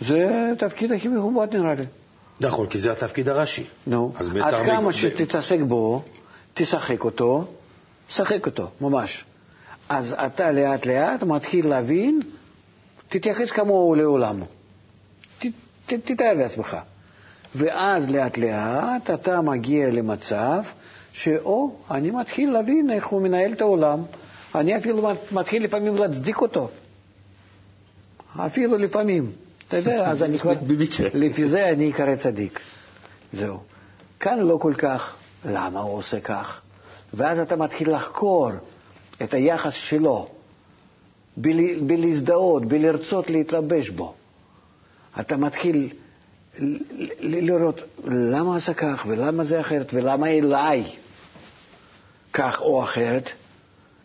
זה 0.01 0.49
התפקיד 0.51 0.91
הכי 0.91 1.07
מכובד 1.07 1.55
נראה 1.55 1.73
לי. 1.73 1.85
נכון, 2.41 2.67
כי 2.67 2.79
זה 2.79 2.91
התפקיד 2.91 3.29
הראשי. 3.29 3.63
נו, 3.87 4.13
עד 4.41 4.65
כמה 4.65 4.93
שתתעסק 4.93 5.59
בו, 5.67 6.03
תשחק 6.53 7.03
אותו, 7.03 7.47
שחק 8.09 8.45
אותו, 8.45 8.71
ממש. 8.81 9.25
אז 9.89 10.15
אתה 10.25 10.51
לאט 10.51 10.85
לאט 10.85 11.23
מתחיל 11.23 11.67
להבין, 11.67 12.21
תתייחס 13.09 13.51
כמוהו 13.51 13.95
לעולם. 13.95 14.41
תתאר 16.05 16.33
לעצמך. 16.33 16.77
ואז 17.55 18.09
לאט 18.09 18.37
לאט 18.37 19.09
אתה 19.09 19.41
מגיע 19.41 19.91
למצב 19.91 20.61
שאו, 21.11 21.75
אני 21.91 22.11
מתחיל 22.11 22.51
להבין 22.51 22.91
איך 22.91 23.07
הוא 23.07 23.21
מנהל 23.21 23.53
את 23.53 23.61
העולם. 23.61 24.03
אני 24.55 24.77
אפילו 24.77 25.09
מתחיל 25.31 25.63
לפעמים 25.63 25.95
להצדיק 25.95 26.41
אותו. 26.41 26.69
אפילו 28.37 28.77
לפעמים. 28.77 29.31
אתה 29.67 29.77
יודע, 29.77 30.05
אז 30.11 30.23
אני 30.23 30.39
כבר... 30.39 30.53
לפי 31.13 31.45
זה 31.45 31.69
אני 31.69 31.91
אקרא 31.91 32.15
צדיק. 32.15 32.59
זהו. 33.33 33.59
כאן 34.19 34.39
לא 34.39 34.57
כל 34.61 34.73
כך, 34.77 35.15
למה 35.45 35.79
הוא 35.79 35.97
עושה 35.97 36.19
כך? 36.19 36.61
ואז 37.13 37.39
אתה 37.39 37.55
מתחיל 37.55 37.95
לחקור 37.95 38.49
את 39.23 39.33
היחס 39.33 39.73
שלו, 39.73 40.27
בלהזדהות, 41.81 42.65
בלרצות 42.65 43.29
להתלבש 43.29 43.89
בו. 43.89 44.13
אתה 45.19 45.37
מתחיל 45.37 45.89
לראות 47.19 47.81
למה 48.05 48.57
עשה 48.57 48.73
כך, 48.73 49.05
ולמה 49.07 49.43
זה 49.43 49.61
אחרת, 49.61 49.93
ולמה 49.93 50.27
אליי 50.27 50.83
כך 52.33 52.61
או 52.61 52.83
אחרת. 52.83 53.29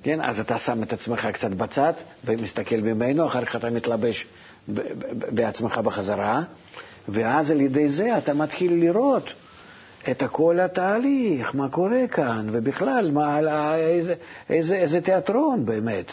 כן, 0.03 0.21
אז 0.21 0.41
אתה 0.41 0.59
שם 0.59 0.83
את 0.83 0.93
עצמך 0.93 1.27
קצת 1.33 1.51
בצד 1.51 1.93
ומסתכל 2.25 2.77
ממנו, 2.77 3.27
אחר 3.27 3.45
כך 3.45 3.57
אתה 3.57 3.71
מתלבש 3.71 4.27
בעצמך 5.29 5.79
בחזרה, 5.79 6.43
ואז 7.09 7.51
על 7.51 7.61
ידי 7.61 7.89
זה 7.89 8.19
אתה 8.19 8.35
מתחיל 8.35 8.73
לראות 8.75 9.33
את 10.11 10.23
כל 10.33 10.61
התהליך, 10.61 11.55
מה 11.55 11.69
קורה 11.69 12.07
כאן, 12.11 12.47
ובכלל, 12.53 13.11
מה, 13.11 13.39
איזה, 13.77 14.15
איזה, 14.51 14.75
איזה 14.75 15.01
תיאטרון 15.01 15.67
באמת. 15.67 16.07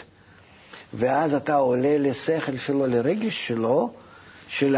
ואז 0.94 1.34
אתה 1.34 1.54
עולה 1.54 1.98
לשכל 1.98 2.56
שלו, 2.56 2.86
לרגש 2.86 3.48
שלו, 3.48 3.90
של 4.48 4.76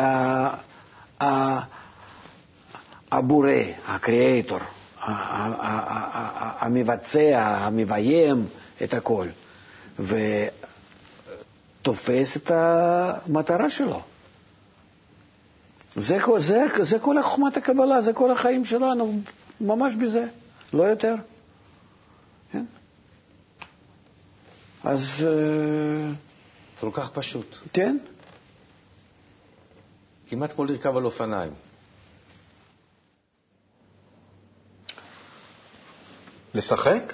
הבורא, 3.13 3.51
הקריאטור, 3.87 4.59
המבצע, 6.61 7.57
המביים 7.61 8.47
את 8.85 8.95
הכל, 8.95 9.27
ותופס 11.81 12.37
את 12.37 12.51
המטרה 12.51 13.71
שלו. 13.71 14.01
זה, 15.97 16.19
זה, 16.39 16.65
זה 16.83 16.99
כל 16.99 17.23
חוכמת 17.23 17.57
הקבלה, 17.57 18.03
זה 18.03 18.13
כל 18.13 18.31
החיים 18.31 18.65
שלנו, 18.65 19.21
ממש 19.61 19.95
בזה, 19.95 20.27
לא 20.73 20.83
יותר. 20.83 21.15
כן? 22.53 22.65
אז... 24.85 25.03
אה, 25.23 26.11
זה 26.75 26.81
כל 26.81 26.91
כך 26.93 27.11
פשוט. 27.11 27.57
כן. 27.73 27.97
כמעט 30.29 30.53
כמו 30.53 30.65
לרכב 30.65 30.97
על 30.97 31.05
אופניים. 31.05 31.53
לשחק? 36.55 37.13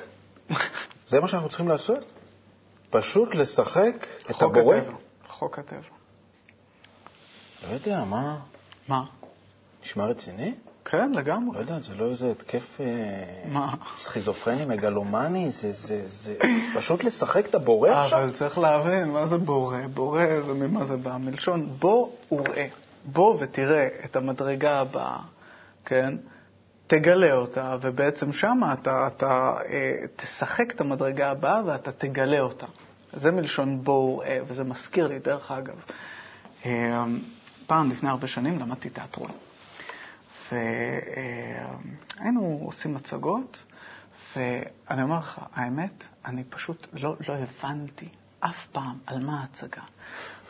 זה 1.09 1.21
מה 1.21 1.29
שאנחנו 1.29 1.49
צריכים 1.49 1.69
לעשות? 1.69 2.05
פשוט 2.91 3.35
לשחק 3.35 4.07
את 4.31 4.43
הבורא? 4.43 4.77
חוק 5.29 5.59
הטבע. 5.59 5.81
לא 7.69 7.75
יודע, 7.75 8.05
מה? 8.05 8.39
מה? 8.89 9.05
נשמע 9.83 10.07
רציני? 10.07 10.55
כן, 10.85 11.13
לגמרי. 11.13 11.57
לא 11.57 11.61
יודע, 11.61 11.81
זה 11.81 11.95
לא 11.95 12.11
איזה 12.11 12.31
התקף 12.31 12.81
אה, 12.81 12.87
מה? 13.49 13.75
סכיזופרני, 13.97 14.65
מגלומני, 14.65 15.53
זה, 15.53 15.73
זה, 15.73 16.03
זה 16.05 16.37
פשוט 16.75 17.05
לשחק 17.05 17.47
את 17.47 17.55
הבורא 17.55 17.91
עכשיו? 17.91 18.19
אבל 18.19 18.33
צריך 18.33 18.59
להבין, 18.59 19.09
מה 19.09 19.27
זה 19.27 19.39
בורא? 19.39 19.79
בורא 19.95 20.25
זה 20.47 20.55
ממה 20.55 20.85
זה 20.85 20.97
בא? 20.97 21.17
מלשון 21.17 21.77
בוא 21.79 22.09
וראה. 22.33 22.67
בוא 23.13 23.37
ותראה 23.41 23.89
את 24.05 24.17
המדרגה 24.17 24.81
הבאה, 24.81 25.19
כן? 25.85 26.17
תגלה 26.87 27.33
אותה, 27.33 27.77
ובעצם 27.81 28.33
שמה 28.33 28.73
אתה, 28.73 29.07
אתה 29.07 29.57
אה, 29.69 29.93
תשחק 30.17 30.75
את 30.75 30.81
המדרגה 30.81 31.31
הבאה 31.31 31.63
ואתה 31.67 31.93
תגלה 31.93 32.41
אותה. 32.41 32.67
זה 33.13 33.31
מלשון 33.31 33.85
בוא 33.85 34.17
וראה, 34.17 34.39
וזה 34.47 34.65
מזכיר 34.65 35.07
לי, 35.07 35.19
דרך 35.19 35.51
אגב. 35.51 35.75
אה, 36.67 37.05
פעם, 37.67 37.91
לפני 37.91 38.09
הרבה 38.09 38.27
שנים, 38.27 38.59
למדתי 38.59 38.91
תיאטרון. 38.91 39.31
והיינו 40.53 42.61
עושים 42.65 42.95
מצגות, 42.95 43.65
ואני 44.37 45.03
אומר 45.03 45.19
לך, 45.19 45.41
האמת, 45.55 46.05
אני 46.25 46.45
פשוט 46.45 46.87
לא, 46.93 47.17
לא 47.29 47.35
הבנתי 47.35 48.09
אף 48.41 48.67
פעם 48.73 48.99
על 49.07 49.25
מה 49.25 49.41
ההצגה. 49.41 49.83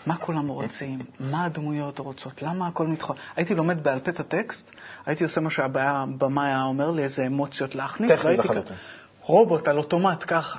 מה 0.06 0.16
כולם 0.16 0.48
רוצים, 0.48 0.98
מה 1.20 1.44
הדמויות 1.44 1.98
רוצות, 1.98 2.42
למה 2.42 2.66
הכל 2.66 2.86
מתחול. 2.86 3.16
הייתי 3.36 3.54
לומד 3.54 3.82
בעל 3.82 4.00
פה 4.00 4.10
את 4.10 4.20
הטקסט, 4.20 4.70
הייתי 5.06 5.24
עושה 5.24 5.40
מה 5.40 5.50
שהבמאי 5.50 6.46
היה 6.46 6.62
אומר 6.62 6.90
לי, 6.90 7.02
איזה 7.02 7.26
אמוציות 7.26 7.74
להכניס, 7.74 8.10
טכני 8.10 8.36
לחלוטין. 8.36 8.76
רובוט 9.20 9.68
על 9.68 9.78
אוטומט 9.78 10.24
ככה. 10.26 10.58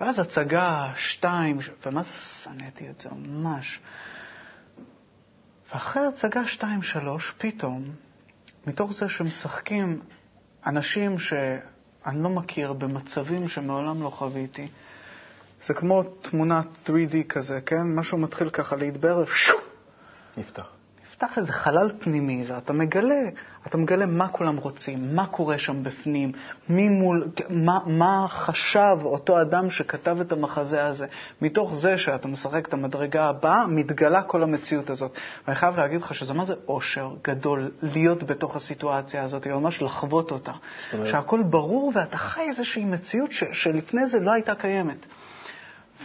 ואז 0.00 0.18
הצגה, 0.18 0.92
שתיים, 0.96 1.58
ומה 1.86 2.02
זה 2.02 2.08
שנאתי 2.42 2.90
את 2.90 3.00
זה 3.00 3.08
ממש. 3.10 3.80
ואחרי 5.72 6.06
הצגה 6.06 6.46
שתיים, 6.46 6.82
שלוש, 6.82 7.34
פתאום, 7.38 7.84
מתוך 8.66 8.92
זה 8.92 9.08
שמשחקים 9.08 10.00
אנשים 10.66 11.18
שאני 11.18 12.22
לא 12.22 12.28
מכיר 12.28 12.72
במצבים 12.72 13.48
שמעולם 13.48 14.02
לא 14.02 14.10
חוויתי, 14.10 14.68
זה 15.66 15.74
כמו 15.74 16.02
תמונת 16.02 16.66
3D 16.86 17.24
כזה, 17.28 17.60
כן? 17.66 17.82
משהו 17.82 18.18
מתחיל 18.18 18.50
ככה 18.50 18.76
להתבהר, 18.76 19.24
שו! 19.26 19.56
נפתח. 20.36 20.66
נפתח 21.22 21.38
איזה 21.38 21.52
חלל 21.52 21.90
פנימי, 21.98 22.44
ואתה 22.48 22.72
מגלה, 22.72 23.22
אתה 23.66 23.78
מגלה 23.78 24.06
מה 24.06 24.28
כולם 24.28 24.56
רוצים, 24.56 25.14
מה 25.16 25.26
קורה 25.26 25.58
שם 25.58 25.82
בפנים, 25.82 26.32
מי 26.68 26.88
מול, 26.88 27.28
מה, 27.50 27.78
מה 27.86 28.26
חשב 28.28 28.96
אותו 29.04 29.42
אדם 29.42 29.70
שכתב 29.70 30.16
את 30.20 30.32
המחזה 30.32 30.86
הזה. 30.86 31.06
מתוך 31.42 31.74
זה 31.74 31.98
שאתה 31.98 32.28
משחק 32.28 32.68
את 32.68 32.72
המדרגה 32.72 33.24
הבאה, 33.24 33.66
מתגלה 33.66 34.22
כל 34.22 34.42
המציאות 34.42 34.90
הזאת. 34.90 35.12
ואני 35.46 35.56
חייב 35.56 35.76
להגיד 35.76 36.00
לך 36.00 36.14
שזה 36.14 36.34
מה 36.34 36.44
זה 36.44 36.54
אושר 36.68 37.10
גדול 37.24 37.70
להיות 37.82 38.22
בתוך 38.22 38.56
הסיטואציה 38.56 39.22
הזאת, 39.22 39.46
ממש 39.46 39.82
לחוות 39.82 40.30
אותה. 40.30 40.52
שהכל 41.04 41.42
ברור 41.42 41.92
ואתה 41.94 42.16
חי 42.16 42.40
איזושהי 42.48 42.84
מציאות 42.84 43.32
ש, 43.32 43.44
שלפני 43.52 44.06
זה 44.06 44.20
לא 44.20 44.32
הייתה 44.32 44.54
קיימת. 44.54 45.06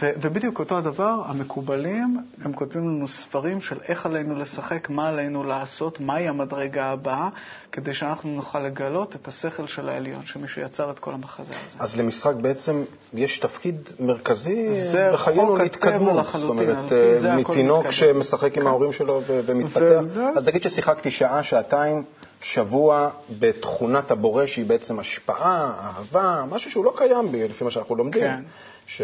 ו- 0.04 0.10
ובדיוק 0.20 0.58
אותו 0.58 0.78
הדבר, 0.78 1.22
המקובלים, 1.26 2.18
הם 2.44 2.52
כותבים 2.52 2.82
לנו 2.82 3.08
ספרים 3.08 3.60
של 3.60 3.76
איך 3.88 4.06
עלינו 4.06 4.36
לשחק, 4.36 4.90
מה 4.90 5.08
עלינו 5.08 5.44
לעשות, 5.44 6.00
מהי 6.00 6.28
המדרגה 6.28 6.84
הבאה, 6.84 7.28
כדי 7.72 7.94
שאנחנו 7.94 8.30
נוכל 8.30 8.60
לגלות 8.60 9.16
את 9.16 9.28
השכל 9.28 9.66
של 9.66 9.88
העליון, 9.88 10.26
שמישהו 10.26 10.62
יצר 10.62 10.90
את 10.90 10.98
כל 10.98 11.14
המחזה 11.14 11.52
הזה. 11.66 11.78
אז 11.78 11.96
למשחק 11.96 12.34
בעצם 12.34 12.84
יש 13.14 13.38
תפקיד 13.38 13.90
מרכזי 14.00 14.68
בחיינו 15.12 15.56
להתקדמות. 15.56 16.26
זאת 16.32 16.48
אומרת, 16.48 16.92
אה, 16.92 17.36
מתינוק. 17.36 17.90
שמשחק 17.90 18.56
עם 18.56 18.62
כן. 18.62 18.66
ההורים 18.66 18.92
שלו 18.92 19.22
ומתפתח. 19.26 20.00
אז 20.36 20.48
נגיד 20.48 20.62
ששיחקתי 20.62 21.10
שעה, 21.10 21.42
שעתיים, 21.42 22.02
שבוע 22.40 23.10
בתכונת 23.38 24.10
הבורא, 24.10 24.46
שהיא 24.46 24.66
בעצם 24.66 24.98
השפעה, 24.98 25.72
אהבה, 25.80 26.44
משהו 26.50 26.70
שהוא 26.70 26.84
לא 26.84 26.92
קיים 26.96 27.32
בי, 27.32 27.48
לפי 27.48 27.64
מה 27.64 27.70
שאנחנו 27.70 27.96
לומדים. 27.96 28.22
כן. 28.22 28.42
ש... 28.86 29.02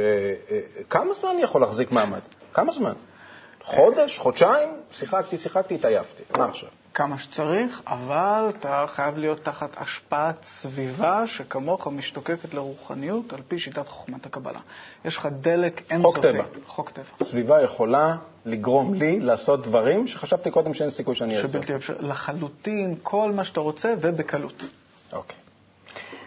כמה 0.91 1.15
זמן 1.15 1.31
אני 1.31 1.43
יכול 1.43 1.61
להחזיק 1.61 1.93
מעמד? 1.93 2.21
כמה 2.53 2.73
זמן? 2.73 2.93
חודש? 3.65 4.19
חודשיים? 4.19 4.69
שיחקתי, 4.91 5.39
שיחקתי, 5.39 5.75
התעייפתי. 5.75 6.23
מה 6.37 6.45
עכשיו? 6.45 6.69
כמה 6.95 7.19
שצריך, 7.19 7.83
אבל 7.87 8.51
אתה 8.59 8.85
חייב 8.89 9.17
להיות 9.19 9.45
תחת 9.45 9.71
השפעת 9.77 10.45
סביבה 10.45 11.27
שכמוך 11.27 11.87
משתוקקת 11.87 12.55
לרוחניות 12.55 13.33
על 13.33 13.41
פי 13.49 13.59
שיטת 13.59 13.89
חוכמת 13.89 14.27
הקבלה. 14.27 14.61
יש 15.05 15.17
לך 15.17 15.29
דלק 15.41 15.83
אינסופי. 15.91 16.21
טבע. 16.21 16.43
חוק 16.67 16.91
טבע. 16.91 17.05
סביבה 17.23 17.63
יכולה 17.63 18.17
לגרום 18.45 18.95
לי 18.95 19.21
לעשות 19.21 19.63
דברים 19.63 20.07
שחשבתי 20.07 20.51
קודם 20.51 20.75
שאין 20.75 20.91
סיכוי 20.91 21.15
שאני 21.15 21.37
אעשה. 21.37 21.49
שבלתי 21.49 21.77
אפשר, 21.77 21.95
לחלוטין 22.01 22.95
כל 23.03 23.33
מה 23.33 23.45
שאתה 23.45 23.61
רוצה 23.61 23.95
ובקלות. 24.01 24.65
אוקיי. 25.13 25.37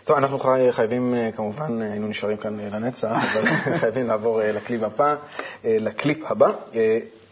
טוב, 0.05 0.17
אנחנו 0.17 0.39
חי- 0.39 0.71
חייבים, 0.71 1.13
אה, 1.15 1.29
כמובן, 1.35 1.81
אה, 1.81 1.91
היינו 1.91 2.07
נשארים 2.07 2.37
כאן 2.37 2.59
אה, 2.59 2.69
לנצח, 2.69 3.11
אבל 3.33 3.45
חייבים 3.81 4.07
לעבור 4.07 4.41
לקליפ 4.43 4.83
הבא. 4.83 5.15
לקליפ 5.63 6.31
הבא. 6.31 6.51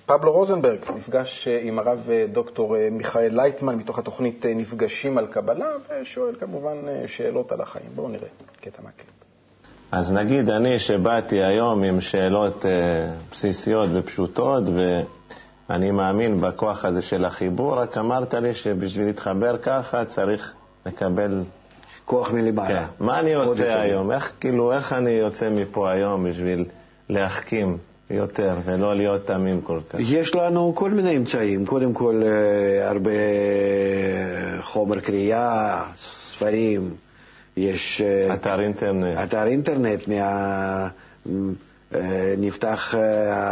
פבלו 0.05 0.31
רוזנברג 0.31 0.79
נפגש 0.95 1.47
עם 1.61 1.79
הרב 1.79 1.99
דוקטור 2.31 2.75
מיכאל 2.91 3.29
לייטמן 3.35 3.75
מתוך 3.75 3.99
התוכנית 3.99 4.45
נפגשים 4.45 5.17
על 5.17 5.27
קבלה, 5.27 5.65
ושואל 6.01 6.35
כמובן 6.39 6.75
שאלות 7.07 7.51
על 7.51 7.61
החיים. 7.61 7.85
בואו 7.95 8.07
נראה 8.07 8.27
קטע 8.61 8.81
מהקליפ. 8.83 9.09
אז 9.91 10.11
נגיד 10.11 10.49
אני 10.49 10.79
שבאתי 10.79 11.43
היום 11.43 11.83
עם 11.83 12.01
שאלות 12.01 12.65
בסיסיות 13.31 13.89
ופשוטות, 13.93 14.63
ואני 15.69 15.91
מאמין 15.91 16.41
בכוח 16.41 16.85
הזה 16.85 17.01
של 17.01 17.25
החיבור, 17.25 17.73
רק 17.79 17.97
אמרת 17.97 18.33
לי 18.33 18.53
שבשביל 18.53 19.05
להתחבר 19.05 19.57
ככה 19.57 20.05
צריך 20.05 20.53
לקבל... 20.85 21.43
כוח 22.11 22.31
מלמעלה. 22.31 22.87
כן. 22.97 23.05
מה 23.05 23.19
אני 23.19 23.33
עושה 23.33 23.61
יותר. 23.61 23.79
היום? 23.79 24.11
איך, 24.11 24.33
כאילו, 24.39 24.73
איך 24.73 24.93
אני 24.93 25.11
יוצא 25.11 25.49
מפה 25.49 25.91
היום 25.91 26.29
בשביל 26.29 26.65
להחכים 27.09 27.77
יותר 28.09 28.55
ולא 28.65 28.95
להיות 28.95 29.27
תמים 29.27 29.61
כל 29.61 29.79
כך? 29.89 29.99
יש 29.99 30.35
לנו 30.35 30.75
כל 30.75 30.91
מיני 30.91 31.17
אמצעים. 31.17 31.65
קודם 31.65 31.93
כל, 31.93 32.21
אה, 32.25 32.89
הרבה 32.89 33.11
חומר 34.61 34.99
קריאה, 34.99 35.83
ספרים, 35.95 36.93
יש... 37.57 38.01
אה, 38.01 38.33
אתר 38.33 38.59
אינטרנט. 38.59 39.17
אתר 39.23 39.47
אינטרנט, 39.47 40.07
מה... 40.07 40.87
אה, 41.95 42.33
נפתח 42.37 42.95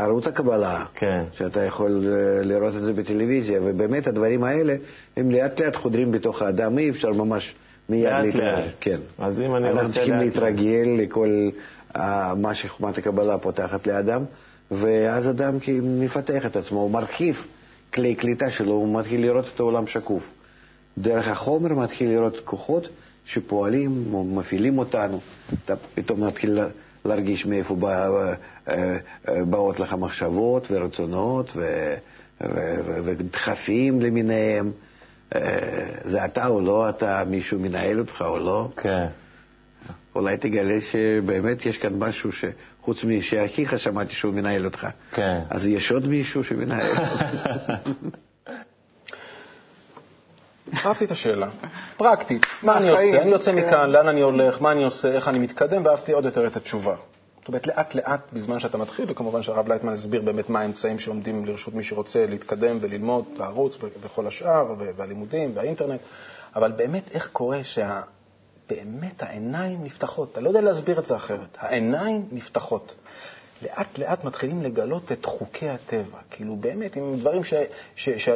ערוץ 0.03 0.27
הקבלה, 0.27 0.85
כן. 0.95 1.23
שאתה 1.33 1.63
יכול 1.63 2.05
לראות 2.43 2.75
את 2.75 2.81
זה 2.81 2.93
בטלוויזיה, 2.93 3.59
ובאמת 3.63 4.07
הדברים 4.07 4.43
האלה 4.43 4.75
הם 5.17 5.31
לאט 5.31 5.59
לאט 5.59 5.75
חודרים 5.75 6.11
בתוך 6.11 6.41
האדם, 6.41 6.77
אי 6.77 6.89
אפשר 6.89 7.09
ממש 7.09 7.55
מיד 7.89 8.13
להתרגל. 8.25 8.61
כן. 8.79 8.97
אז 9.17 9.41
אם 9.41 9.55
אני 9.55 9.69
אנחנו 9.69 9.81
רוצה 9.81 9.93
צריכים 9.93 10.13
לאט 10.13 10.23
להתרגל 10.23 10.89
לכל 10.97 11.49
אה, 11.95 12.33
מה 12.35 12.53
שחוכמת 12.53 12.97
הקבלה 12.97 13.37
פותחת 13.37 13.87
לאדם, 13.87 14.23
ואז 14.71 15.29
אדם 15.29 15.57
מפתח 15.83 16.45
את 16.45 16.55
עצמו, 16.55 16.79
הוא 16.81 16.91
מרחיב 16.91 17.45
כלי 17.93 18.15
קליטה 18.15 18.49
שלו, 18.49 18.73
הוא 18.73 18.99
מתחיל 18.99 19.21
לראות 19.21 19.45
את 19.55 19.59
העולם 19.59 19.87
שקוף. 19.87 20.29
דרך 20.97 21.27
החומר 21.27 21.73
מתחיל 21.73 22.09
לראות 22.09 22.39
כוחות 22.45 22.89
שפועלים, 23.25 24.05
מפעילים 24.37 24.77
אותנו. 24.77 25.19
אתה 25.65 25.73
פתאום 25.95 26.23
מתחיל 26.27 26.51
לה- 26.51 26.67
להרגיש 27.05 27.45
מאיפה 27.45 27.75
בא, 27.75 28.09
אה, 28.09 28.33
אה, 28.69 28.97
באות 29.45 29.79
לך 29.79 29.93
מחשבות 29.93 30.67
ורצונות 30.71 31.57
ודחפים 33.03 34.01
למיניהם. 34.01 34.71
אה, 35.35 35.41
זה 36.03 36.25
אתה 36.25 36.47
או 36.47 36.61
לא 36.61 36.89
אתה, 36.89 37.23
מישהו 37.27 37.59
מנהל 37.59 37.99
אותך 37.99 38.23
או 38.27 38.37
לא. 38.37 38.69
כן. 38.77 39.07
אולי 40.15 40.37
תגלה 40.37 40.81
שבאמת 40.81 41.65
יש 41.65 41.77
כאן 41.77 41.93
משהו 41.99 42.29
שחוץ 42.31 43.03
משאחיך 43.03 43.79
שמעתי 43.79 44.13
שהוא 44.13 44.33
מנהל 44.33 44.65
אותך. 44.65 44.87
כן. 45.11 45.39
אז 45.49 45.67
יש 45.67 45.91
עוד 45.91 46.05
מישהו 46.07 46.43
שמנהל 46.43 46.89
אותך. 46.91 47.23
אהבתי 50.85 51.05
את 51.05 51.11
השאלה. 51.11 51.47
פרקטית, 51.97 52.45
מה 52.63 52.77
אני 52.77 52.89
עושה? 52.89 53.21
אני 53.21 53.31
יוצא 53.31 53.51
כן. 53.51 53.57
מכאן, 53.57 53.89
לאן 53.89 54.07
אני 54.07 54.21
הולך, 54.21 54.61
מה 54.61 54.71
אני 54.71 54.83
עושה, 54.83 55.07
איך 55.07 55.27
אני 55.27 55.39
מתקדם, 55.39 55.85
ואהבתי 55.85 56.11
עוד 56.11 56.25
יותר 56.25 56.47
את 56.47 56.57
התשובה. 56.57 56.95
אומרת, 57.49 57.67
לאט 57.67 57.95
לאט 57.95 58.33
בזמן 58.33 58.59
שאתה 58.59 58.77
מתחיל, 58.77 59.05
וכמובן 59.07 59.41
שהרב 59.41 59.67
לייטמן 59.67 59.93
הסביר 59.93 60.21
באמת 60.21 60.49
מה 60.49 60.59
האמצעים 60.61 60.99
שעומדים 60.99 61.45
לרשות 61.45 61.73
מי 61.73 61.83
שרוצה 61.83 62.25
להתקדם 62.25 62.77
וללמוד, 62.81 63.25
הערוץ 63.39 63.77
וכל 64.01 64.27
השאר, 64.27 64.75
והלימודים 64.95 65.51
והאינטרנט, 65.53 66.01
אבל 66.55 66.71
באמת 66.71 67.11
איך 67.11 67.29
קורה 67.33 67.63
שה... 67.63 68.01
באמת 68.69 69.23
העיניים 69.23 69.83
נפתחות, 69.83 70.31
אתה 70.31 70.41
לא 70.41 70.47
יודע 70.47 70.61
להסביר 70.61 70.99
את 70.99 71.05
זה 71.05 71.15
אחרת, 71.15 71.57
העיניים 71.59 72.25
נפתחות 72.31 72.95
לאט 73.61 73.97
לאט 73.97 74.23
מתחילים 74.23 74.63
לגלות 74.63 75.11
את 75.11 75.25
חוקי 75.25 75.69
הטבע. 75.69 76.17
כאילו 76.31 76.55
באמת, 76.55 76.95
עם 76.95 77.15
דברים 77.19 77.41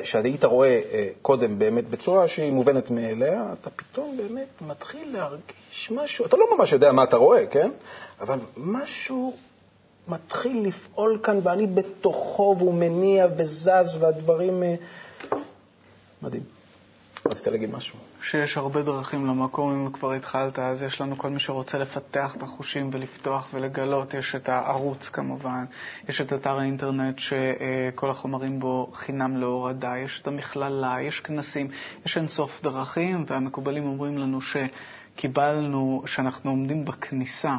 שהיית 0.03 0.43
רואה 0.43 0.81
אה, 0.91 1.09
קודם 1.21 1.59
באמת 1.59 1.89
בצורה 1.89 2.27
שהיא 2.27 2.51
מובנת 2.51 2.91
מאליה, 2.91 3.53
אתה 3.61 3.69
פתאום 3.69 4.17
באמת 4.17 4.61
מתחיל 4.61 5.13
להרגיש 5.13 5.91
משהו, 5.91 6.25
אתה 6.25 6.37
לא 6.37 6.45
ממש 6.57 6.71
יודע 6.73 6.91
מה 6.91 7.03
אתה 7.03 7.17
רואה, 7.17 7.45
כן? 7.47 7.71
אבל 8.21 8.39
משהו 8.57 9.33
מתחיל 10.07 10.67
לפעול 10.67 11.19
כאן, 11.23 11.39
ואני 11.43 11.67
בתוכו, 11.67 12.55
והוא 12.59 12.73
מניע 12.73 13.27
וזז, 13.37 13.97
והדברים... 13.99 14.63
אה, 14.63 14.75
מדהים. 16.21 16.62
רצית 17.25 17.47
להגיד 17.47 17.71
משהו? 17.71 17.99
שיש 18.21 18.57
הרבה 18.57 18.83
דרכים 18.83 19.25
למקום, 19.25 19.73
אם 19.73 19.91
כבר 19.91 20.11
התחלת, 20.11 20.59
אז 20.59 20.81
יש 20.81 21.01
לנו 21.01 21.17
כל 21.17 21.29
מי 21.29 21.39
שרוצה 21.39 21.77
לפתח 21.77 22.35
את 22.37 22.43
החושים 22.43 22.89
ולפתוח 22.93 23.49
ולגלות. 23.53 24.13
יש 24.13 24.35
את 24.35 24.49
הערוץ 24.49 25.09
כמובן, 25.09 25.65
יש 26.09 26.21
את 26.21 26.33
אתר 26.33 26.59
האינטרנט 26.59 27.19
שכל 27.19 28.09
החומרים 28.09 28.59
בו 28.59 28.91
חינם 28.93 29.37
להורדה, 29.37 29.97
יש 29.97 30.21
את 30.21 30.27
המכללה, 30.27 30.97
יש 31.01 31.19
כנסים, 31.19 31.67
יש 32.05 32.17
אינסוף 32.17 32.61
דרכים, 32.63 33.25
והמקובלים 33.27 33.85
אומרים 33.85 34.17
לנו 34.17 34.39
שקיבלנו, 34.41 36.03
שאנחנו 36.05 36.49
עומדים 36.49 36.85
בכניסה. 36.85 37.55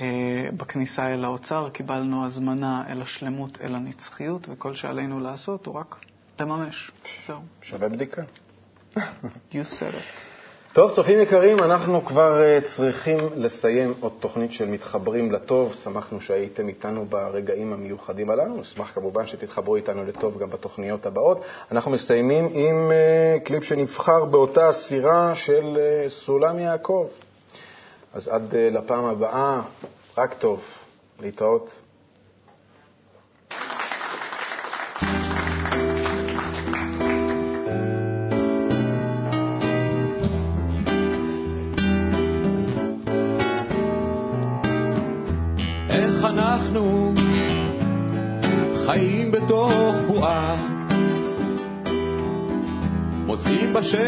אה, 0.00 0.48
בכניסה 0.56 1.14
אל 1.14 1.24
האוצר, 1.24 1.70
קיבלנו 1.70 2.26
הזמנה 2.26 2.84
אל 2.88 3.02
השלמות, 3.02 3.58
אל 3.60 3.74
הנצחיות, 3.74 4.46
וכל 4.48 4.74
שעלינו 4.74 5.20
לעשות 5.20 5.66
הוא 5.66 5.74
רק 5.74 5.96
לממש. 6.40 6.90
זהו. 7.26 7.40
שווה 7.62 7.88
בדיקה. 7.88 8.22
You 9.52 9.64
said 9.64 9.94
it. 9.94 10.24
טוב, 10.72 10.94
צופים 10.94 11.20
יקרים, 11.20 11.58
אנחנו 11.58 12.04
כבר 12.04 12.42
אה, 12.42 12.60
צריכים 12.60 13.18
לסיים 13.36 13.94
עוד 14.00 14.12
תוכנית 14.20 14.52
של 14.52 14.64
מתחברים 14.64 15.32
לטוב. 15.32 15.74
שמחנו 15.84 16.20
שהייתם 16.20 16.68
איתנו 16.68 17.06
ברגעים 17.06 17.72
המיוחדים 17.72 18.30
הללו. 18.30 18.56
נשמח 18.56 18.90
כמובן 18.94 19.26
שתתחברו 19.26 19.76
איתנו 19.76 20.04
לטוב 20.04 20.38
גם 20.38 20.50
בתוכניות 20.50 21.06
הבאות. 21.06 21.40
אנחנו 21.72 21.90
מסיימים 21.90 22.48
עם 22.52 22.90
אה, 22.90 23.36
קליפ 23.44 23.64
שנבחר 23.64 24.24
באותה 24.24 24.72
סירה 24.72 25.34
של 25.34 25.78
סולם 26.08 26.58
יעקב. 26.58 27.06
אז 28.14 28.28
עד 28.28 28.54
לפעם 28.56 29.04
הבאה, 29.04 29.60
רק 30.18 30.34
טוב. 30.34 30.64
להתראות. 31.20 31.83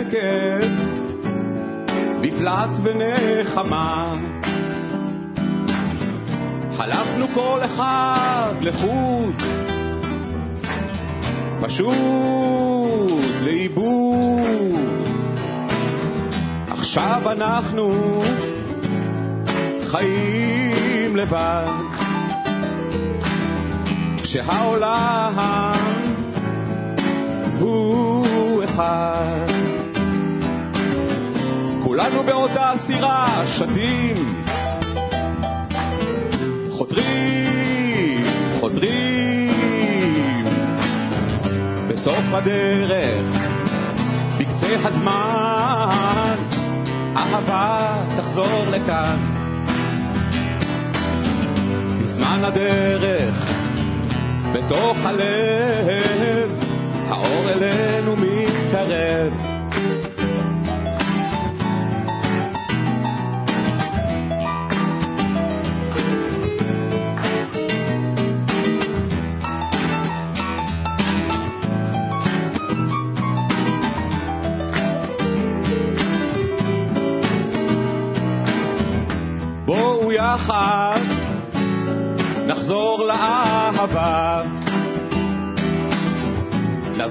בשקט 0.07 0.71
מפלט 2.21 2.71
ונחמה. 2.83 4.15
חלפנו 6.77 7.27
כל 7.35 7.61
אחד 7.65 8.55
לחוד, 8.61 9.43
פשוט 11.61 11.95
לאיבוד. 13.43 14.81
עכשיו 16.69 17.23
אנחנו 17.33 18.23
חיים 19.83 21.17
לבד, 21.17 21.73
כשהעולם 24.23 25.73
הוא 27.59 28.65
אחד. 28.65 29.56
כולנו 31.97 32.23
באותה 32.23 32.73
סירה 32.87 33.43
שתים, 33.47 34.45
חותרים, 36.71 38.25
חותרים. 38.61 40.45
בסוף 41.89 42.25
הדרך, 42.33 43.27
בקצה 44.39 44.77
הזמן, 44.85 46.37
אהבה 47.17 48.05
תחזור 48.17 48.65
לכאן. 48.71 49.19
בזמן 52.03 52.45
הדרך, 52.45 53.51
בתוך 54.53 54.97
הלב, 55.05 56.65
האור 57.09 57.51
אלינו 57.51 58.17
מתקרב. 58.17 59.56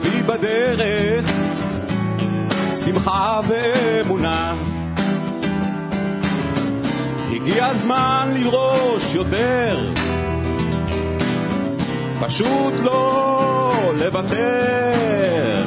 נביא 0.06 0.24
בדרך 0.24 1.26
שמחה 2.86 3.42
ואמונה. 3.48 4.54
הגיע 7.32 7.66
הזמן 7.66 8.34
לדרוש 8.36 9.16
יותר, 9.16 9.94
פשוט 12.20 12.74
לא 12.84 13.94
לוותר. 13.96 15.64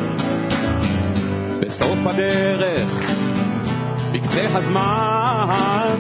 בסוף 1.61 1.98
הדרך, 2.07 3.11
בקצה 4.12 4.46
הזמן, 4.51 5.96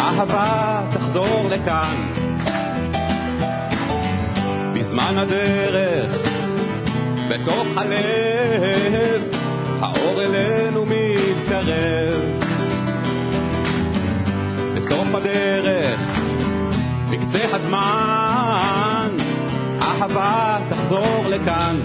אהבה 0.00 0.82
תחזור 0.92 1.48
לכאן. 1.50 2.12
בזמן 4.74 5.18
הדרך, 5.18 6.37
בתוך 7.28 7.66
הלב, 7.76 9.22
האור 9.80 10.22
אלינו 10.22 10.86
מתקרב. 10.86 12.22
בסוף 14.76 15.08
הדרך, 15.14 16.00
בקצה 17.10 17.56
הזמן, 17.56 19.10
אהבה 19.82 20.58
תחזור 20.68 21.24
לכאן. 21.28 21.80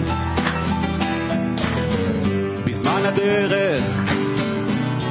בזמן 2.64 3.02
הדרך, 3.04 3.84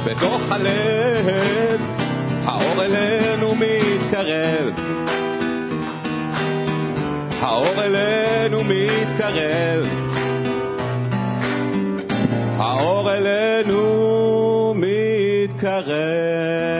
בתוך 0.06 0.40
הלב, 0.50 1.80
האור 2.44 2.84
אלינו 2.84 3.54
מתקרב. 3.54 4.74
האור 7.40 7.82
אלינו 7.84 8.64
מתקרב. 8.64 10.03
האור 15.66 15.92
אלינו 15.92 16.04
מתקרב. 16.04 16.73